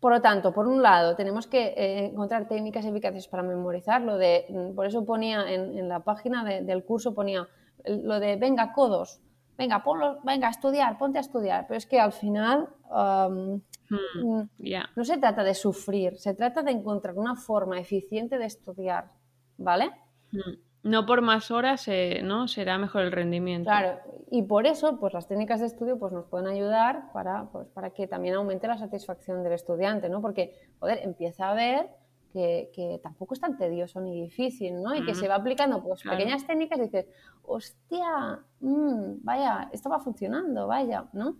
Por 0.00 0.12
lo 0.12 0.20
tanto, 0.20 0.52
por 0.52 0.66
un 0.68 0.82
lado, 0.82 1.16
tenemos 1.16 1.46
que 1.46 1.68
eh, 1.76 2.06
encontrar 2.06 2.46
técnicas 2.48 2.84
eficaces 2.84 3.26
para 3.28 3.42
memorizar. 3.42 4.02
Lo 4.02 4.18
de, 4.18 4.46
mm, 4.48 4.74
por 4.74 4.86
eso 4.86 5.04
ponía 5.04 5.50
en, 5.52 5.76
en 5.78 5.88
la 5.88 6.00
página 6.00 6.44
de- 6.44 6.62
del 6.62 6.84
curso, 6.84 7.14
ponía 7.14 7.48
lo 7.84 8.20
de 8.20 8.36
venga, 8.36 8.72
codos, 8.72 9.20
venga, 9.56 9.82
ponlo, 9.82 10.18
venga, 10.22 10.48
a 10.48 10.50
estudiar, 10.50 10.98
ponte 10.98 11.18
a 11.18 11.22
estudiar. 11.22 11.66
Pero 11.66 11.78
es 11.78 11.86
que 11.86 11.98
al 12.00 12.12
final 12.12 12.68
am, 12.90 13.60
Mm, 13.88 14.42
no 14.96 15.04
se 15.04 15.16
trata 15.18 15.44
de 15.44 15.54
sufrir, 15.54 16.18
se 16.18 16.34
trata 16.34 16.62
de 16.64 16.72
encontrar 16.72 17.14
una 17.16 17.36
forma 17.36 17.78
eficiente 17.78 18.36
de 18.36 18.46
estudiar, 18.46 19.12
¿vale? 19.58 19.92
Mm. 20.32 20.65
No 20.86 21.04
por 21.04 21.20
más 21.20 21.50
horas, 21.50 21.88
eh, 21.88 22.20
¿no? 22.22 22.46
Será 22.48 22.78
mejor 22.78 23.02
el 23.02 23.12
rendimiento. 23.12 23.68
Claro, 23.68 23.98
y 24.30 24.42
por 24.42 24.66
eso, 24.66 24.98
pues 24.98 25.12
las 25.14 25.26
técnicas 25.26 25.60
de 25.60 25.66
estudio 25.66 25.98
pues, 25.98 26.12
nos 26.12 26.26
pueden 26.26 26.46
ayudar 26.46 27.12
para, 27.12 27.46
pues, 27.50 27.66
para 27.68 27.90
que 27.90 28.06
también 28.06 28.34
aumente 28.36 28.68
la 28.68 28.78
satisfacción 28.78 29.42
del 29.42 29.52
estudiante, 29.52 30.08
¿no? 30.08 30.20
Porque, 30.20 30.52
joder, 30.78 31.00
empieza 31.02 31.50
a 31.50 31.54
ver 31.54 31.88
que, 32.32 32.70
que 32.72 33.00
tampoco 33.02 33.34
es 33.34 33.40
tan 33.40 33.56
tedioso 33.56 34.00
ni 34.00 34.22
difícil, 34.22 34.80
¿no? 34.82 34.94
Y 34.94 35.04
que 35.04 35.12
Mm, 35.12 35.16
se 35.16 35.28
va 35.28 35.34
aplicando 35.36 35.82
pues 35.82 36.02
claro. 36.02 36.18
pequeñas 36.18 36.46
técnicas 36.46 36.78
y 36.78 36.82
dices, 36.82 37.06
hostia, 37.44 38.40
mm, 38.60 39.24
vaya, 39.24 39.68
esto 39.72 39.88
va 39.90 39.98
funcionando, 40.00 40.66
vaya, 40.66 41.06
¿no? 41.12 41.36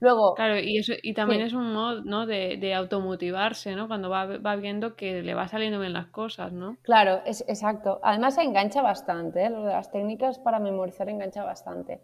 Luego, 0.00 0.34
Claro, 0.34 0.58
y 0.58 0.78
eso, 0.78 0.92
y 1.02 1.12
también 1.14 1.40
Sí. 1.40 1.46
es 1.48 1.52
un 1.54 1.72
modo, 1.72 2.02
¿no? 2.04 2.26
De, 2.26 2.56
de 2.56 2.74
automotivarse, 2.74 3.74
¿no? 3.74 3.88
Cuando 3.88 4.08
va, 4.08 4.26
va 4.38 4.56
viendo 4.56 4.94
que 4.94 5.22
le 5.22 5.34
va 5.34 5.48
saliendo 5.48 5.80
bien 5.80 5.92
las 5.92 6.06
cosas, 6.06 6.52
¿no? 6.52 6.76
Claro, 6.82 7.20
es 7.26 7.44
exacto. 7.48 7.98
Además 8.02 8.38
engancha 8.38 8.80
bastante, 8.82 9.44
¿eh? 9.44 9.50
Lo 9.50 9.64
de 9.64 9.72
las 9.72 9.90
técnicas 9.90 10.38
para 10.38 10.60
memorizar 10.60 11.08
engancha 11.08 11.42
bastante. 11.44 12.00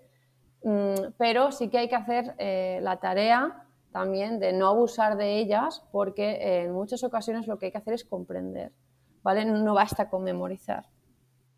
Mm, 0.65 1.13
pero 1.19 1.53
sí 1.53 1.69
que 1.69 1.79
hay 1.79 1.89
que 1.89 1.95
hacer 1.97 2.35
eh, 2.39 2.81
la 2.83 2.97
tarea 2.97 3.65
también 3.93 4.41
de 4.41 4.53
no 4.53 4.67
abusar 4.69 5.17
de 5.17 5.39
ellas 5.39 5.85
porque 5.93 6.33
eh, 6.33 6.65
en 6.65 6.73
muchas 6.73 7.05
ocasiones 7.05 7.47
lo 7.47 7.59
que 7.59 7.67
hay 7.67 7.73
que 7.73 7.79
hacer 7.79 7.95
es 7.95 8.05
comprender, 8.05 8.73
¿vale? 9.23 9.45
No 9.45 9.75
basta 9.75 10.09
con 10.11 10.25
memorizar. 10.25 10.87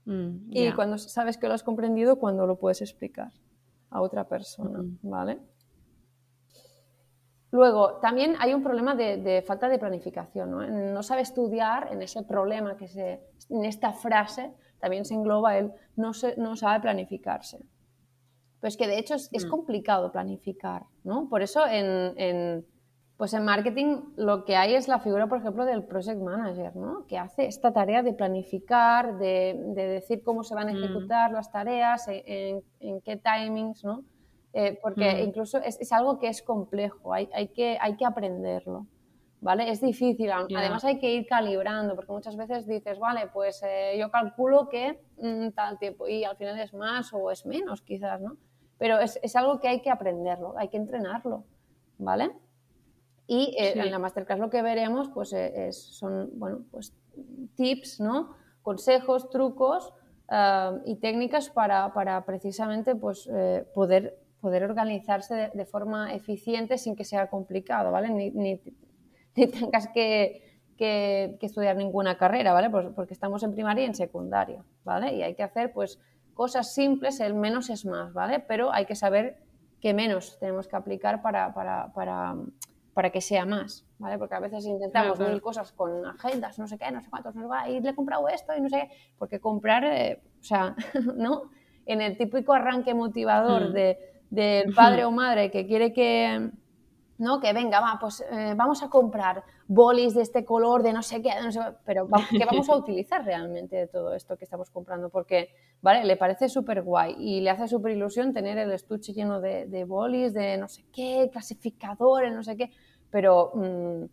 Mm, 0.05 0.51
Y 0.53 0.65
ya. 0.65 0.75
cuando 0.75 0.99
sabes 0.99 1.39
que 1.39 1.49
lo 1.49 1.55
has 1.55 1.63
comprendido, 1.63 2.17
cuando 2.19 2.47
lo 2.47 2.57
puedes 2.59 2.83
explicar 2.83 3.31
a 3.91 4.01
otra 4.03 4.29
persona, 4.29 4.81
Ujú. 4.81 4.91
¿vale? 5.03 5.39
Luego, 7.53 7.95
también 8.01 8.35
hay 8.41 8.53
un 8.55 8.63
problema 8.63 8.95
de, 8.95 9.17
de 9.19 9.43
falta 9.43 9.69
de 9.69 9.79
planificación, 9.79 10.51
¿no? 10.51 10.67
No 10.67 11.03
sabe 11.03 11.23
estudiar 11.23 11.89
en 11.93 12.03
ese 12.03 12.23
problema 12.25 12.77
que 12.77 12.89
se, 12.89 13.21
en 13.51 13.65
esta 13.65 13.93
frase 13.93 14.53
también 14.81 15.05
se 15.05 15.15
engloba 15.15 15.57
el 15.57 15.73
no, 15.97 16.13
se- 16.13 16.37
no 16.37 16.57
sabe 16.57 16.81
planificarse. 16.81 17.59
Pues 18.61 18.77
que 18.77 18.87
de 18.89 18.99
hecho 18.99 19.15
es, 19.15 19.29
es 19.33 19.47
Mm. 19.47 19.51
complicado 19.51 20.13
planificar, 20.13 20.83
¿no? 21.05 21.29
Por 21.29 21.43
eso 21.43 21.67
en, 21.67 22.15
en, 22.19 22.67
pues 23.17 23.33
en 23.33 23.45
marketing 23.45 24.03
lo 24.17 24.45
que 24.45 24.57
hay 24.57 24.75
es 24.75 24.89
la 24.89 24.99
figura, 24.99 25.27
por 25.29 25.39
ejemplo, 25.39 25.65
del 25.65 25.85
project 25.85 26.21
manager, 26.21 26.75
¿no? 26.75 27.07
Que 27.07 27.17
hace 27.17 27.47
esta 27.47 27.73
tarea 27.73 28.03
de 28.03 28.13
planificar, 28.13 29.19
de, 29.19 29.59
de 29.69 29.87
decir 29.87 30.23
cómo 30.25 30.43
se 30.43 30.55
van 30.55 30.69
a 30.69 30.73
Mm. 30.73 30.77
ejecutar 30.85 31.31
las 31.33 31.51
tareas, 31.53 32.09
en, 32.09 32.23
en- 32.27 32.63
en 32.81 33.01
qué 33.03 33.17
timings, 33.17 33.85
¿no? 33.85 34.03
Eh, 34.53 34.79
porque 34.81 35.15
Mm. 35.15 35.25
incluso 35.29 35.59
es, 35.59 35.79
es 35.81 35.93
algo 35.93 36.19
que 36.19 36.29
es 36.29 36.43
complejo, 36.43 37.13
hay, 37.13 37.29
hay, 37.35 37.49
que, 37.49 37.77
hay 37.81 37.97
que 37.97 38.07
aprenderlo, 38.07 38.87
¿vale? 39.41 39.71
Es 39.71 39.81
difícil, 39.83 40.31
además 40.31 40.83
hay 40.85 40.99
que 40.99 41.13
ir 41.13 41.27
calibrando, 41.27 41.95
porque 41.95 42.13
muchas 42.13 42.37
veces 42.37 42.67
dices, 42.67 42.99
vale, 42.99 43.27
pues 43.33 43.63
eh, 43.63 43.97
yo 43.99 44.11
calculo 44.11 44.69
que 44.71 44.99
mm, 45.19 45.51
tal 45.51 45.79
tiempo, 45.79 46.09
y 46.09 46.25
al 46.25 46.37
final 46.37 46.59
es 46.59 46.73
más 46.73 47.13
o 47.13 47.31
es 47.31 47.45
menos 47.45 47.83
quizás, 47.83 48.21
¿no? 48.21 48.39
Pero 48.79 48.99
es, 48.99 49.19
es 49.23 49.37
algo 49.37 49.61
que 49.61 49.69
hay 49.69 49.81
que 49.83 49.91
aprenderlo, 49.91 50.55
hay 50.57 50.69
que 50.69 50.77
entrenarlo, 50.79 51.45
¿vale? 51.99 52.31
Y 53.27 53.57
eh, 53.59 53.73
Sí. 53.73 53.79
en 53.81 53.91
la 53.91 53.99
masterclass 53.99 54.39
lo 54.39 54.49
que 54.51 54.63
veremos 54.63 55.09
pues, 55.11 55.33
eh, 55.35 55.69
es- 55.69 55.97
son 55.99 56.31
bueno, 56.39 56.61
pues, 56.71 56.95
tips, 57.57 58.01
¿no? 58.01 58.35
consejos, 58.63 59.29
trucos 59.31 59.93
y 60.85 60.97
técnicas 60.97 61.51
para, 61.51 61.93
para 61.95 62.25
precisamente 62.25 62.97
pues, 62.97 63.29
eh, 63.33 63.65
poder, 63.75 64.19
poder 64.47 64.63
organizarse 64.63 65.35
de, 65.35 65.49
de 65.53 65.65
forma 65.67 66.15
eficiente 66.15 66.79
sin 66.79 66.95
que 66.95 67.05
sea 67.05 67.27
complicado, 67.29 67.91
¿vale? 67.91 68.09
Ni, 68.11 68.31
ni- 68.31 68.61
ni 69.35 69.47
tengas 69.49 69.89
que, 69.89 70.61
que- 70.77 71.37
que 71.41 71.47
estudiar 71.47 71.75
ninguna 71.77 72.17
carrera, 72.17 72.53
¿vale? 72.53 72.71
Pues- 72.71 72.87
porque 72.95 73.13
estamos 73.13 73.43
en 73.43 73.53
primaria 73.53 73.83
y 73.83 73.87
en 73.89 73.95
secundaria, 73.97 74.63
¿vale? 74.85 75.15
Y 75.17 75.23
hay 75.23 75.35
que 75.35 75.43
hacer 75.43 75.73
pues 75.73 75.99
cosas 76.33 76.73
simples, 76.73 77.19
el 77.19 77.35
menos 77.35 77.71
es 77.71 77.85
más, 77.87 78.13
¿vale? 78.13 78.39
Pero 78.39 78.73
hay 78.73 78.85
que 78.87 78.95
saber 78.95 79.25
qué 79.81 79.93
menos 79.95 80.39
tenemos 80.39 80.69
que 80.69 80.77
aplicar 80.77 81.23
para, 81.23 81.53
para, 81.53 81.93
para, 81.93 82.37
para 82.95 83.11
que 83.11 83.21
sea 83.21 83.45
más, 83.45 83.85
¿vale? 83.99 84.17
Porque 84.17 84.37
a 84.37 84.41
veces 84.41 84.65
intentamos 84.65 85.07
Claro, 85.07 85.17
claro. 85.17 85.33
mil 85.33 85.43
cosas 85.43 85.73
con 85.73 86.07
agendas, 86.07 86.57
no 86.61 86.69
sé 86.69 86.79
qué, 86.79 86.89
no 86.93 87.01
sé 87.03 87.11
cuántos, 87.11 87.35
no 87.35 87.43
sé 87.43 87.49
cuál, 87.49 87.71
y 87.73 87.81
le 87.81 87.91
he 87.91 87.95
comprado 87.97 88.29
esto 88.29 88.55
y 88.57 88.61
no 88.61 88.69
sé 88.69 88.77
qué, 88.83 88.89
porque 89.19 89.41
comprar, 89.41 89.83
eh, 89.85 90.21
o 90.41 90.45
sea, 90.45 90.77
¿no? 91.17 91.51
En 91.85 92.01
el 92.01 92.17
típico 92.17 92.53
arranque 92.53 92.95
motivador 92.95 93.71
Mm. 93.71 93.73
de, 93.73 93.99
del 94.31 94.75
padre 94.75 95.05
o 95.05 95.11
madre 95.11 95.51
que 95.51 95.67
quiere 95.67 95.93
que, 95.93 96.51
¿no? 97.19 97.41
Que 97.41 97.53
venga, 97.53 97.81
va, 97.81 97.99
pues 98.01 98.25
eh, 98.31 98.55
vamos 98.57 98.83
a 98.83 98.89
comprar 98.89 99.45
bolis 99.69 100.15
de 100.15 100.23
este 100.23 100.45
color, 100.45 100.83
de 100.83 100.93
no 100.93 101.03
sé 101.03 101.23
qué, 101.23 101.31
no 101.43 101.51
sé 101.51 101.61
pero 101.85 102.09
¿qué 102.31 102.45
vamos 102.45 102.69
a 102.69 102.77
utilizar 102.77 103.25
realmente 103.25 103.77
de 103.77 103.87
todo 103.87 104.15
esto 104.15 104.37
que 104.37 104.45
estamos 104.45 104.71
comprando? 104.71 105.09
Porque, 105.09 105.51
¿vale? 105.83 106.05
Le 106.05 106.17
parece 106.17 106.49
súper 106.49 106.83
guay 106.83 107.15
y 107.19 107.41
le 107.41 107.51
hace 107.51 107.69
súper 107.69 107.93
ilusión 107.93 108.33
tener 108.33 108.59
el 108.59 108.73
estuche 108.73 109.13
lleno 109.13 109.41
de, 109.41 109.67
de 109.67 109.85
bolis, 109.85 110.35
de 110.35 110.57
no 110.59 110.69
sé 110.69 110.85
qué, 110.93 111.29
clasificadores, 111.33 112.33
no 112.33 112.43
sé 112.43 112.57
qué, 112.57 112.71
pero... 113.11 113.53
mm, 113.55 114.05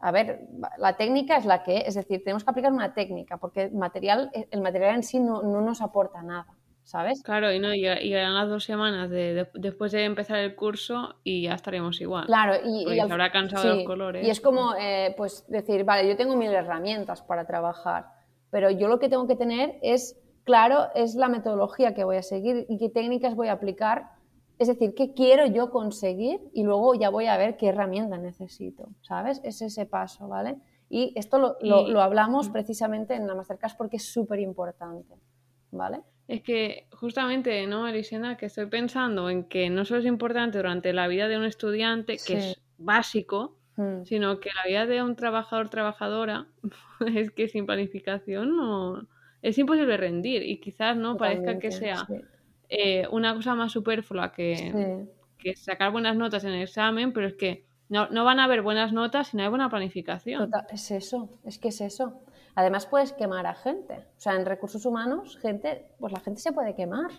a 0.00 0.12
ver, 0.12 0.46
la 0.78 0.96
técnica 0.96 1.36
es 1.38 1.44
la 1.44 1.64
que 1.64 1.78
es, 1.78 1.88
es 1.88 1.94
decir, 1.96 2.22
tenemos 2.22 2.44
que 2.44 2.50
aplicar 2.50 2.72
una 2.72 2.94
técnica, 2.94 3.36
porque 3.36 3.64
el 3.64 3.74
material, 3.74 4.30
el 4.32 4.60
material 4.60 4.94
en 4.94 5.02
sí 5.02 5.18
no, 5.18 5.42
no 5.42 5.60
nos 5.60 5.82
aporta 5.82 6.22
nada, 6.22 6.46
¿sabes? 6.88 7.22
Claro, 7.22 7.52
y 7.52 7.58
no, 7.58 7.74
y 7.74 7.80
llegarán 7.82 8.34
las 8.34 8.48
dos 8.48 8.64
semanas 8.64 9.10
de, 9.10 9.34
de- 9.34 9.48
después 9.54 9.92
de 9.92 10.04
empezar 10.04 10.38
el 10.38 10.56
curso 10.56 11.16
y 11.22 11.42
ya 11.42 11.52
estaremos 11.54 12.00
igual. 12.00 12.24
Claro, 12.24 12.54
y, 12.64 12.90
y 12.90 12.98
al- 12.98 13.08
se 13.08 13.12
habrá 13.12 13.30
cansado 13.30 13.68
de 13.68 13.74
los 13.76 13.84
colores. 13.84 14.26
Y 14.26 14.30
es 14.30 14.40
como, 14.40 14.74
eh, 14.74 15.14
pues, 15.18 15.44
decir, 15.48 15.84
vale, 15.84 16.08
yo 16.08 16.16
tengo 16.16 16.34
mil 16.34 16.50
herramientas 16.50 17.20
para 17.20 17.46
trabajar, 17.46 18.06
pero 18.50 18.70
yo 18.70 18.88
lo 18.88 18.98
que 18.98 19.10
tengo 19.10 19.26
que 19.26 19.36
tener 19.36 19.78
es, 19.82 20.18
claro, 20.44 20.86
es 20.94 21.14
la 21.14 21.28
metodología 21.28 21.92
que 21.94 22.04
voy 22.04 22.16
a 22.16 22.22
seguir 22.22 22.64
y 22.70 22.78
qué 22.78 22.88
técnicas 22.88 23.34
voy 23.34 23.48
a 23.48 23.52
aplicar. 23.52 24.06
Es 24.58 24.66
decir, 24.68 24.94
qué 24.96 25.12
quiero 25.12 25.44
yo 25.46 25.70
conseguir 25.70 26.40
y 26.54 26.64
luego 26.64 26.94
ya 26.94 27.10
voy 27.10 27.26
a 27.26 27.36
ver 27.36 27.58
qué 27.58 27.68
herramienta 27.68 28.16
necesito, 28.16 28.88
¿sabes? 29.02 29.40
Es 29.44 29.60
ese 29.60 29.84
paso, 29.84 30.26
¿vale? 30.26 30.56
Y 30.88 31.12
esto 31.16 31.38
lo, 31.38 31.56
lo- 31.60 32.00
hablamos 32.00 32.48
precisamente 32.48 33.14
en 33.14 33.26
la 33.26 33.34
masterclass 33.34 33.74
porque 33.74 33.98
es 33.98 34.10
súper 34.10 34.40
importante, 34.40 35.14
¿vale? 35.70 36.00
Es 36.28 36.42
que 36.42 36.86
justamente, 36.92 37.66
¿no, 37.66 37.88
Elisenda? 37.88 38.36
Que 38.36 38.46
estoy 38.46 38.66
pensando 38.66 39.30
en 39.30 39.44
que 39.44 39.70
no 39.70 39.84
solo 39.84 40.00
es 40.00 40.06
importante 40.06 40.58
durante 40.58 40.92
la 40.92 41.08
vida 41.08 41.26
de 41.26 41.38
un 41.38 41.44
estudiante, 41.44 42.12
que 42.14 42.18
Sí. 42.18 42.32
es 42.50 42.60
básico, 42.76 43.56
Mm. 43.76 44.04
sino 44.04 44.40
que 44.40 44.50
la 44.54 44.64
vida 44.68 44.86
de 44.86 45.02
un 45.02 45.14
trabajador 45.16 45.68
trabajadora 45.70 46.46
es 47.16 47.30
que 47.30 47.48
sin 47.48 47.64
planificación 47.64 48.56
no 48.56 49.06
es 49.40 49.56
imposible 49.56 49.96
rendir 49.96 50.42
y 50.42 50.58
quizás 50.60 50.96
no 50.96 51.16
parezca 51.16 51.60
que 51.60 51.70
sea 51.70 52.04
sí, 52.06 52.14
eh, 52.68 53.06
una 53.12 53.34
cosa 53.34 53.54
más 53.54 53.70
superflua 53.70 54.32
que, 54.32 54.56
sí. 54.56 55.10
que 55.38 55.54
sacar 55.56 55.92
buenas 55.92 56.16
notas 56.16 56.42
en 56.44 56.50
el 56.54 56.62
examen, 56.62 57.12
pero 57.12 57.28
es 57.28 57.34
que 57.34 57.64
no, 57.88 58.08
no 58.10 58.24
van 58.24 58.40
a 58.40 58.44
haber 58.44 58.62
buenas 58.62 58.92
notas 58.92 59.28
si 59.28 59.36
no 59.36 59.44
hay 59.44 59.48
buena 59.48 59.70
planificación. 59.70 60.50
Total, 60.50 60.66
es 60.72 60.90
eso, 60.90 61.30
es 61.44 61.58
que 61.58 61.68
es 61.68 61.80
eso. 61.80 62.20
Además 62.58 62.86
puedes 62.86 63.12
quemar 63.12 63.46
a 63.46 63.54
gente. 63.54 63.94
O 64.16 64.20
sea, 64.20 64.34
en 64.34 64.44
recursos 64.44 64.84
humanos, 64.84 65.38
gente, 65.38 65.94
pues 66.00 66.12
la 66.12 66.18
gente 66.18 66.40
se 66.40 66.50
puede 66.50 66.74
quemar, 66.74 67.12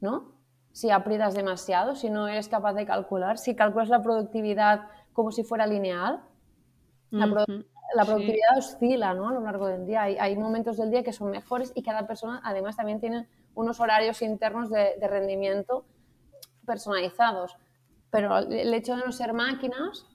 ¿no? 0.00 0.30
Si 0.70 0.90
aprietas 0.90 1.34
demasiado, 1.34 1.96
si 1.96 2.08
no 2.08 2.28
eres 2.28 2.46
capaz 2.48 2.72
de 2.74 2.86
calcular, 2.86 3.36
si 3.36 3.56
calculas 3.56 3.88
la 3.88 4.00
productividad 4.00 4.82
como 5.12 5.32
si 5.32 5.42
fuera 5.42 5.66
lineal, 5.66 6.20
la, 7.10 7.26
produ- 7.26 7.64
Sí. 7.64 8.06
productividad 8.06 8.58
oscila, 8.58 9.12
¿no? 9.14 9.28
A 9.30 9.32
lo 9.32 9.40
largo 9.40 9.66
del 9.66 9.86
día. 9.86 10.02
Hay, 10.02 10.18
hay 10.18 10.36
momentos 10.36 10.76
del 10.76 10.92
día 10.92 11.02
que 11.02 11.12
son 11.12 11.32
mejores 11.32 11.72
y 11.74 11.82
cada 11.82 12.06
persona 12.06 12.40
además 12.44 12.76
también 12.76 13.00
tiene 13.00 13.26
unos 13.56 13.80
horarios 13.80 14.22
internos 14.22 14.70
de, 14.70 14.94
de 15.00 15.08
rendimiento 15.08 15.84
personalizados. 16.64 17.56
Pero 18.10 18.38
el 18.38 18.72
hecho 18.72 18.94
de 18.96 19.04
no 19.04 19.10
ser 19.10 19.32
máquinas 19.32 20.06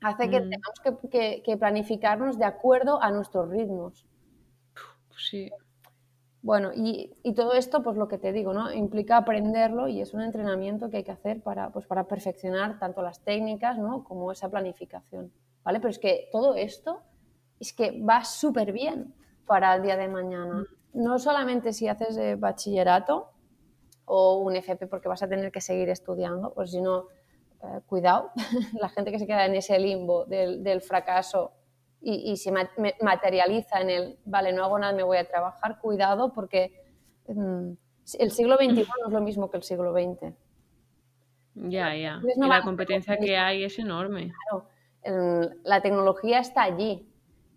hace 0.00 0.30
que 0.30 0.40
Mm. 0.40 0.50
tengamos 0.50 0.80
que, 0.82 1.08
que- 1.08 1.42
que 1.42 1.56
planificarnos 1.56 2.38
de 2.38 2.44
acuerdo 2.44 3.02
a 3.02 3.10
nuestros 3.10 3.48
ritmos. 3.50 4.06
Sí. 5.16 5.50
Bueno, 6.40 6.70
y, 6.74 7.16
todo 7.34 7.52
esto, 7.52 7.82
pues 7.82 7.96
lo 7.96 8.06
que 8.06 8.16
te 8.16 8.32
digo, 8.32 8.54
¿no? 8.54 8.72
Implica 8.72 9.16
aprenderlo 9.16 9.88
y 9.88 10.00
es 10.00 10.14
un 10.14 10.20
entrenamiento 10.20 10.88
que 10.88 10.98
hay 10.98 11.04
que 11.04 11.10
hacer 11.10 11.42
para, 11.42 11.70
pues, 11.70 11.86
para 11.86 12.04
perfeccionar 12.04 12.78
tanto 12.78 13.02
las 13.02 13.20
técnicas, 13.24 13.76
¿no? 13.78 14.04
Como 14.04 14.30
esa 14.30 14.48
planificación, 14.48 15.32
¿vale? 15.64 15.80
Pero 15.80 15.90
es 15.90 15.98
que 15.98 16.28
todo 16.30 16.54
esto 16.54 17.02
es 17.58 17.72
que 17.72 18.00
va 18.02 18.24
súper 18.24 18.72
bien 18.72 19.14
para 19.46 19.74
el 19.74 19.82
día 19.82 19.96
de 19.96 20.08
mañana. 20.08 20.60
Mm. 20.60 20.66
No 21.02 21.18
solamente 21.18 21.72
si 21.72 21.88
haces 21.88 22.16
eh, 22.16 22.36
bachillerato 22.36 23.30
o 24.04 24.38
un 24.38 24.54
FP 24.54 24.86
porque 24.86 25.08
vas 25.08 25.22
a 25.22 25.28
tener 25.28 25.50
que 25.50 25.60
seguir 25.60 25.88
estudiando, 25.90 26.54
pues 26.54 26.70
si 26.70 26.80
no, 26.80 27.08
eh, 27.62 27.80
cuidado, 27.86 28.30
la 28.80 28.88
gente 28.88 29.10
que 29.10 29.18
se 29.18 29.26
queda 29.26 29.46
en 29.46 29.54
ese 29.54 29.78
limbo 29.78 30.24
del, 30.24 30.62
del 30.62 30.80
fracaso 30.80 31.52
y, 32.00 32.36
se 32.36 32.52
materializa 32.52 33.80
en 33.80 33.90
el, 33.90 34.18
vale, 34.24 34.52
no 34.52 34.64
hago 34.64 34.78
nada, 34.78 34.92
me 34.92 35.02
voy 35.02 35.16
a 35.16 35.24
trabajar, 35.24 35.80
cuidado 35.80 36.32
porque 36.32 36.72
mm, 37.26 37.72
el 38.18 38.30
siglo 38.30 38.56
XXI 38.56 38.86
no 39.00 39.06
es 39.08 39.12
lo 39.12 39.20
mismo 39.20 39.50
que 39.50 39.56
el 39.56 39.62
siglo 39.62 39.92
XX. 39.92 40.32
Ya, 41.54 41.94
ya. 41.96 42.20
y 42.22 42.40
la 42.40 42.62
competencia 42.62 43.16
que 43.16 43.36
hay 43.36 43.64
es 43.64 43.78
enorme. 43.78 44.32
Claro, 44.48 44.68
la 45.64 45.82
tecnología 45.82 46.38
está 46.38 46.62
allí. 46.62 47.04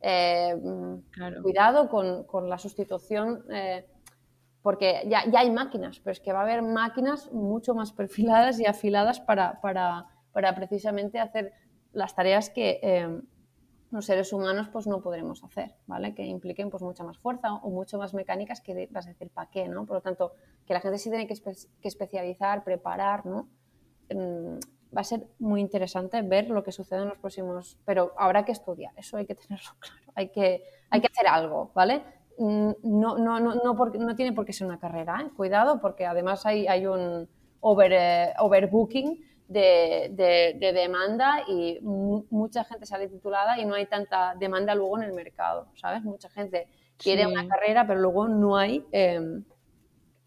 Eh, 0.01 0.55
mm, 0.55 1.41
cuidado 1.43 1.88
con, 1.88 2.24
con, 2.24 2.50
la 2.50 2.58
sustitución, 2.58 3.46
eh, 3.51 3.86
porque 4.62 5.03
ya, 5.08 5.24
ya, 5.30 5.39
hay 5.39 5.51
máquinas, 5.51 6.00
pero 6.00 6.12
es 6.12 6.20
que 6.20 6.34
va 6.34 6.39
a 6.39 6.44
haber 6.44 6.62
máquinas 6.62 7.32
mucho 7.32 7.74
más 7.74 7.91
perfiladas 7.91 8.60
y 8.60 8.65
afiladas 8.65 9.20
para, 9.20 9.60
para, 9.62 10.08
para 10.32 10.56
precisamente 10.56 11.20
hacer 11.20 11.53
las 11.94 12.15
tareas 12.15 12.50
que, 12.50 12.80
eh, 12.84 13.22
los 13.91 14.06
seres 14.06 14.32
humanos 14.32 14.70
pues 14.72 14.88
no 14.88 15.01
podremos 15.01 15.44
hacer, 15.44 15.75
¿vale? 15.86 16.15
Que 16.15 16.25
impliquen 16.25 16.70
pues 16.70 16.82
mucha 16.82 17.03
más 17.03 17.20
fuerza 17.20 17.53
o 17.56 17.70
mucho 17.70 17.98
más 17.98 18.13
mecánicas 18.13 18.62
que 18.62 18.88
vas 18.89 19.06
a 19.06 19.10
decir, 19.10 19.30
¿para 19.30 19.50
qué, 19.51 19.68
no? 19.68 19.86
Por 19.86 19.98
lo 19.98 20.01
tanto, 20.01 20.34
que 20.65 20.74
la 20.74 20.80
gente 20.80 20.98
se 20.98 21.10
tiene 21.10 21.27
que, 21.27 21.36
especializar, 21.84 22.63
preparar, 22.63 23.25
¿no? 23.25 23.50
Mm, 24.10 24.60
va 24.96 25.01
a 25.01 25.03
ser 25.03 25.27
muy 25.39 25.60
interesante 25.60 26.22
ver 26.22 26.50
lo 26.50 26.63
que 26.63 26.72
sucede 26.72 27.01
en 27.01 27.10
los 27.10 27.18
próximos... 27.18 27.77
Pero 27.86 28.13
habrá 28.18 28.46
que 28.46 28.53
estudiar, 28.53 28.94
eso 28.98 29.18
hay 29.18 29.25
que 29.25 29.36
tenerlo 29.36 29.72
claro, 29.80 30.12
hay 30.15 30.30
que, 30.30 30.63
hay 30.89 31.01
que 31.01 31.08
hacer 31.08 31.27
algo, 31.27 31.72
¿vale? 31.75 32.01
No, 32.41 33.17
no, 33.17 33.39
no, 33.39 33.55
no, 33.55 33.75
porque, 33.75 34.00
no 34.00 34.15
tiene 34.15 34.33
por 34.33 34.45
qué 34.45 34.53
ser 34.53 34.65
una 34.67 34.79
carrera, 34.79 35.21
¿eh? 35.21 35.29
Cuidado, 35.36 35.79
porque 35.79 36.05
además 36.05 36.45
hay, 36.45 36.67
hay 36.67 36.88
un 36.88 37.29
over, 37.60 37.91
eh, 37.93 38.33
overbooking 38.39 39.24
de, 39.48 40.71
demanda 40.74 41.43
y 41.48 41.79
mucha 41.81 42.63
gente 42.63 42.86
sale 42.86 43.07
titulada 43.07 43.60
y 43.60 43.65
no 43.65 43.75
hay 43.75 43.86
tanta 43.86 44.33
demanda 44.39 44.74
luego 44.75 44.98
en 44.98 45.03
el 45.03 45.13
mercado, 45.13 45.67
¿sabes? 45.75 46.03
Mucha 46.03 46.29
gente 46.29 46.67
quiere 46.98 47.27
una 47.27 47.48
carrera, 47.48 47.86
pero 47.86 48.00
luego 48.00 48.27
no 48.27 48.57
hay 48.57 48.86
em, 48.91 49.43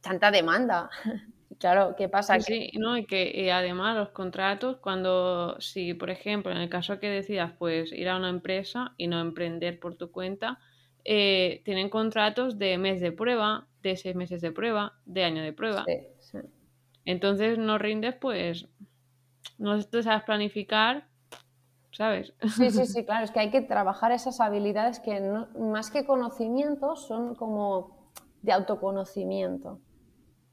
tanta 0.01 0.31
demanda. 0.31 0.91
claro, 1.59 1.95
¿qué 1.97 2.09
pasa? 2.09 2.39
Sí, 2.39 2.71
no, 2.79 2.97
y 2.97 3.07
que 3.07 3.51
además 3.51 3.97
los 3.97 4.11
contratos, 4.11 4.77
cuando, 4.77 5.59
si 5.61 5.95
por 5.95 6.11
ejemplo, 6.11 6.53
en 6.53 6.59
el 6.59 6.69
caso 6.69 7.01
que 7.01 7.09
decidas, 7.09 7.53
pues 7.59 7.93
ir 7.93 8.09
a 8.09 8.17
una 8.17 8.29
empresa 8.29 8.93
y 8.99 9.07
no 9.07 9.21
emprender 9.21 9.81
por 9.81 9.97
tu 9.97 10.11
cuenta, 10.11 10.59
eh, 11.05 11.61
tienen 11.65 11.91
contratos 11.91 12.59
de 12.59 12.79
mes 12.79 13.01
de 13.01 13.13
prueba, 13.13 13.67
de 13.83 13.97
seis 13.97 14.17
meses 14.17 14.41
de 14.41 14.53
prueba, 14.53 14.95
de 15.05 15.25
año 15.25 15.43
de 15.43 15.53
prueba. 15.53 15.85
Entonces 17.05 17.59
no 17.59 17.77
rindes, 17.79 18.15
pues 18.15 18.67
no 19.59 19.83
te 19.83 20.03
sabes 20.03 20.25
planificar, 20.25 21.07
¿sabes? 21.93 22.33
Sí, 22.57 22.71
sí, 22.71 22.87
sí, 22.87 23.05
claro, 23.05 23.25
es 23.25 23.31
que 23.31 23.41
hay 23.41 23.51
que 23.51 23.61
trabajar 23.61 24.13
esas 24.13 24.41
habilidades 24.41 25.01
que 25.01 25.21
más 25.59 25.91
que 25.91 26.07
conocimientos 26.07 27.07
son 27.07 27.35
como 27.35 28.11
de 28.43 28.53
autoconocimiento, 28.53 29.81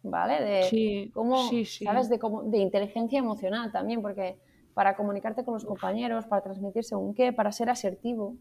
¿vale? 0.03 0.41
De 0.41 0.63
sí, 0.63 1.11
cómo, 1.13 1.49
¿sabes? 1.83 2.09
De, 2.09 2.19
cómo, 2.19 2.43
de 2.43 2.57
inteligencia 2.57 3.19
emocional 3.19 3.71
también, 3.71 4.01
porque 4.01 4.37
para 4.73 4.95
comunicarte 4.95 5.43
con 5.43 5.53
los 5.53 5.65
compañeros, 5.65 6.25
para 6.25 6.41
transmitir 6.41 6.83
según 6.83 7.13
qué, 7.13 7.33
para 7.33 7.51
ser 7.51 7.69
asertivo, 7.69 8.35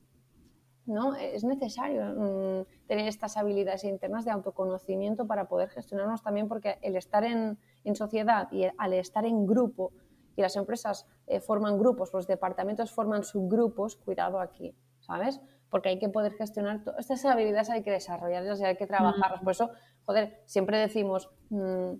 ¿no? 0.90 1.14
Es 1.14 1.44
necesario 1.44 2.04
mm, 2.04 2.86
tener 2.86 3.08
estas 3.08 3.36
habilidades 3.36 3.84
internas 3.84 4.24
de 4.24 4.30
autoconocimiento 4.30 5.26
para 5.26 5.48
poder 5.48 5.68
gestionarnos 5.70 6.22
también, 6.22 6.48
porque 6.48 6.78
el 6.82 6.96
estar 6.96 7.24
en, 7.24 7.58
en 7.84 7.94
sociedad 7.94 8.50
y 8.52 8.64
al 8.76 8.92
estar 8.92 9.24
en 9.24 9.46
grupo 9.46 9.92
y 10.36 10.42
las 10.42 10.56
empresas 10.56 11.06
eh, 11.26 11.40
forman 11.40 11.78
grupos, 11.78 12.12
los 12.12 12.26
departamentos 12.26 12.90
forman 12.92 13.24
subgrupos, 13.24 13.96
cuidado 13.96 14.40
aquí, 14.40 14.74
¿sabes? 15.00 15.40
Porque 15.68 15.90
hay 15.90 15.98
que 15.98 16.08
poder 16.08 16.32
gestionar 16.32 16.82
todas 16.82 17.00
estas 17.00 17.24
habilidades, 17.24 17.70
hay 17.70 17.82
que 17.82 17.90
desarrollarlas 17.90 18.60
y 18.60 18.64
hay 18.64 18.76
que 18.76 18.86
trabajarlas. 18.86 19.40
Por 19.40 19.52
eso, 19.52 19.70
joder, 20.04 20.42
siempre 20.46 20.78
decimos, 20.78 21.30
mm, 21.50 21.92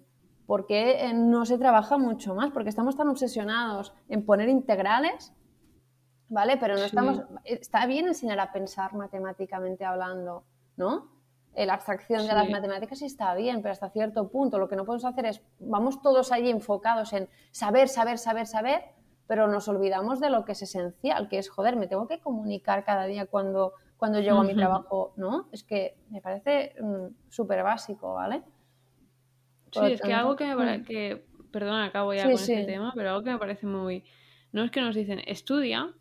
¿por 0.47 0.67
qué 0.67 1.07
eh, 1.07 1.15
no 1.15 1.45
se 1.45 1.59
trabaja 1.59 1.99
mucho 1.99 2.35
más? 2.35 2.51
Porque 2.51 2.69
estamos 2.69 2.97
tan 2.97 3.09
obsesionados 3.09 3.93
en 4.09 4.25
poner 4.25 4.49
integrales, 4.49 5.33
¿vale? 6.31 6.57
Pero 6.57 6.77
no 6.77 6.85
estamos, 6.85 7.21
está 7.45 7.85
bien 7.85 8.07
enseñar 8.07 8.41
a 8.41 8.53
pensar 8.53 8.95
matemáticamente 8.95 9.85
hablando, 9.85 10.45
¿no? 10.77 11.21
la 11.55 11.75
abstracción 11.75 12.27
de 12.27 12.33
las 12.33 12.49
matemáticas 12.49 13.03
está 13.03 13.35
bien, 13.35 13.61
pero 13.61 13.73
hasta 13.73 13.91
cierto 13.91 14.29
punto 14.29 14.59
lo 14.59 14.69
que 14.69 14.77
no 14.77 14.85
podemos 14.85 15.05
hacer 15.05 15.27
es, 15.27 15.43
vamos 15.59 16.01
todos 16.01 16.33
allí 16.33 16.49
enfocados 16.49 17.13
en 17.13 17.29
saber, 17.51 17.89
saber, 17.89 18.19
saber, 18.19 18.47
saber, 18.47 18.83
pero 19.27 19.49
nos 19.49 19.69
olvidamos 19.69 20.21
de 20.21 20.31
lo 20.31 20.45
que 20.45 20.53
es 20.53 20.63
esencial, 20.63 21.29
que 21.29 21.39
es, 21.39 21.51
joder, 21.51 21.77
me 21.77 21.87
tengo 21.87 22.07
que 22.07 22.21
comunicar 22.21 22.85
cada 22.85 23.05
día 23.07 23.27
cuando, 23.27 23.75
cuando 23.97 24.21
llego 24.21 24.39
a 24.39 24.45
mi 24.45 24.55
trabajo, 24.55 25.13
¿no? 25.17 25.49
Es 25.53 25.65
que 25.65 25.97
me 26.09 26.21
parece 26.21 26.75
mm, 26.81 27.29
súper 27.29 27.63
básico, 27.63 28.15
¿vale? 28.15 28.43
sí, 29.73 29.81
es 29.93 30.01
que 30.01 30.13
algo 30.13 30.37
que 30.37 30.47
me 30.47 30.57
parece, 30.57 30.79
mm. 30.79 30.85
que, 30.85 31.27
perdona, 31.53 31.87
acabo 31.87 32.15
ya 32.15 32.23
con 32.23 32.33
este 32.33 32.65
tema, 32.65 32.93
pero 32.95 33.11
algo 33.11 33.23
que 33.23 33.33
me 33.33 33.39
parece 33.39 33.67
muy, 33.67 34.05
no 34.53 34.65
es 34.65 34.71
que 34.71 34.81
nos 34.81 34.95
dicen 34.95 35.21
estudia, 35.27 35.93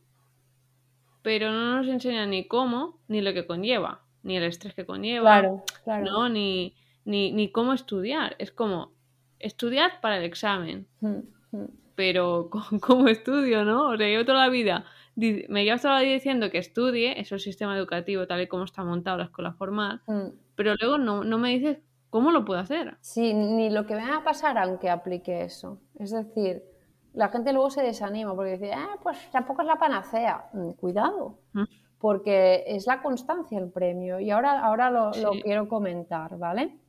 pero 1.22 1.52
no 1.52 1.78
nos 1.78 1.88
enseñan 1.88 2.30
ni 2.30 2.48
cómo 2.48 3.00
ni 3.08 3.22
lo 3.22 3.34
que 3.34 3.46
conlleva 3.46 4.02
ni 4.24 4.38
el 4.38 4.44
estrés 4.44 4.74
que 4.74 4.86
conlleva, 4.86 5.42
¿no? 5.86 6.30
Ni, 6.30 6.76
ni, 7.06 7.52
cómo 7.52 7.74
estudiar. 7.74 8.36
Es 8.40 8.52
como 8.52 8.92
estudiar 9.40 10.02
para 10.02 10.18
el 10.18 10.24
examen. 10.24 10.88
Mm, 11.02 11.20
mm. 11.52 11.68
Pero 11.96 12.50
¿cómo 12.82 13.08
estudio, 13.08 13.64
no? 13.64 13.90
O 13.90 13.98
sea, 13.98 14.12
yo 14.12 14.26
toda 14.26 14.40
la 14.40 14.50
vida, 14.50 14.86
me 15.16 15.66
llevo 15.66 15.80
toda 15.80 15.96
la 15.96 16.02
vida 16.02 16.14
diciendo 16.14 16.50
que 16.50 16.60
estudie, 16.60 17.20
eso 17.20 17.36
es 17.36 17.42
el 17.42 17.52
sistema 17.52 17.78
educativo 17.78 18.28
tal 18.28 18.42
y 18.42 18.48
como 18.48 18.64
está 18.64 18.84
montado 18.84 19.18
la 19.18 19.26
escuela 19.26 19.54
formal, 19.54 20.02
mm. 20.08 20.28
pero 20.56 20.76
luego 20.80 20.98
no, 20.98 21.24
no 21.24 21.38
me 21.38 21.50
dices 21.50 21.80
cómo 22.10 22.32
lo 22.32 22.46
puedo 22.46 22.60
hacer. 22.60 22.98
Sí, 23.02 23.34
ni 23.34 23.70
lo 23.70 23.86
que 23.86 23.96
me 23.96 24.08
va 24.08 24.18
a 24.18 24.24
pasar 24.24 24.58
aunque 24.58 24.90
aplique 24.90 25.44
eso. 25.44 25.80
Es 26.00 26.12
decir, 26.12 26.64
la 27.14 27.30
gente 27.30 27.54
luego 27.54 27.70
se 27.70 27.82
desanima 27.82 28.36
porque 28.36 28.52
dice, 28.52 28.74
ah, 28.74 28.98
pues 29.02 29.18
tampoco 29.32 29.62
es 29.62 29.68
la 29.68 29.78
panacea. 29.78 30.50
Cuidado 30.80 31.38
porque 32.00 32.64
es 32.66 32.88
la 32.88 33.02
constancia 33.02 33.60
el 33.60 33.70
premio 33.70 34.20
y 34.20 34.32
ahora, 34.32 34.62
ahora 34.62 34.90
lo, 34.90 35.12
quiero 35.44 35.68
comentar, 35.68 36.38
¿vale? 36.38 36.80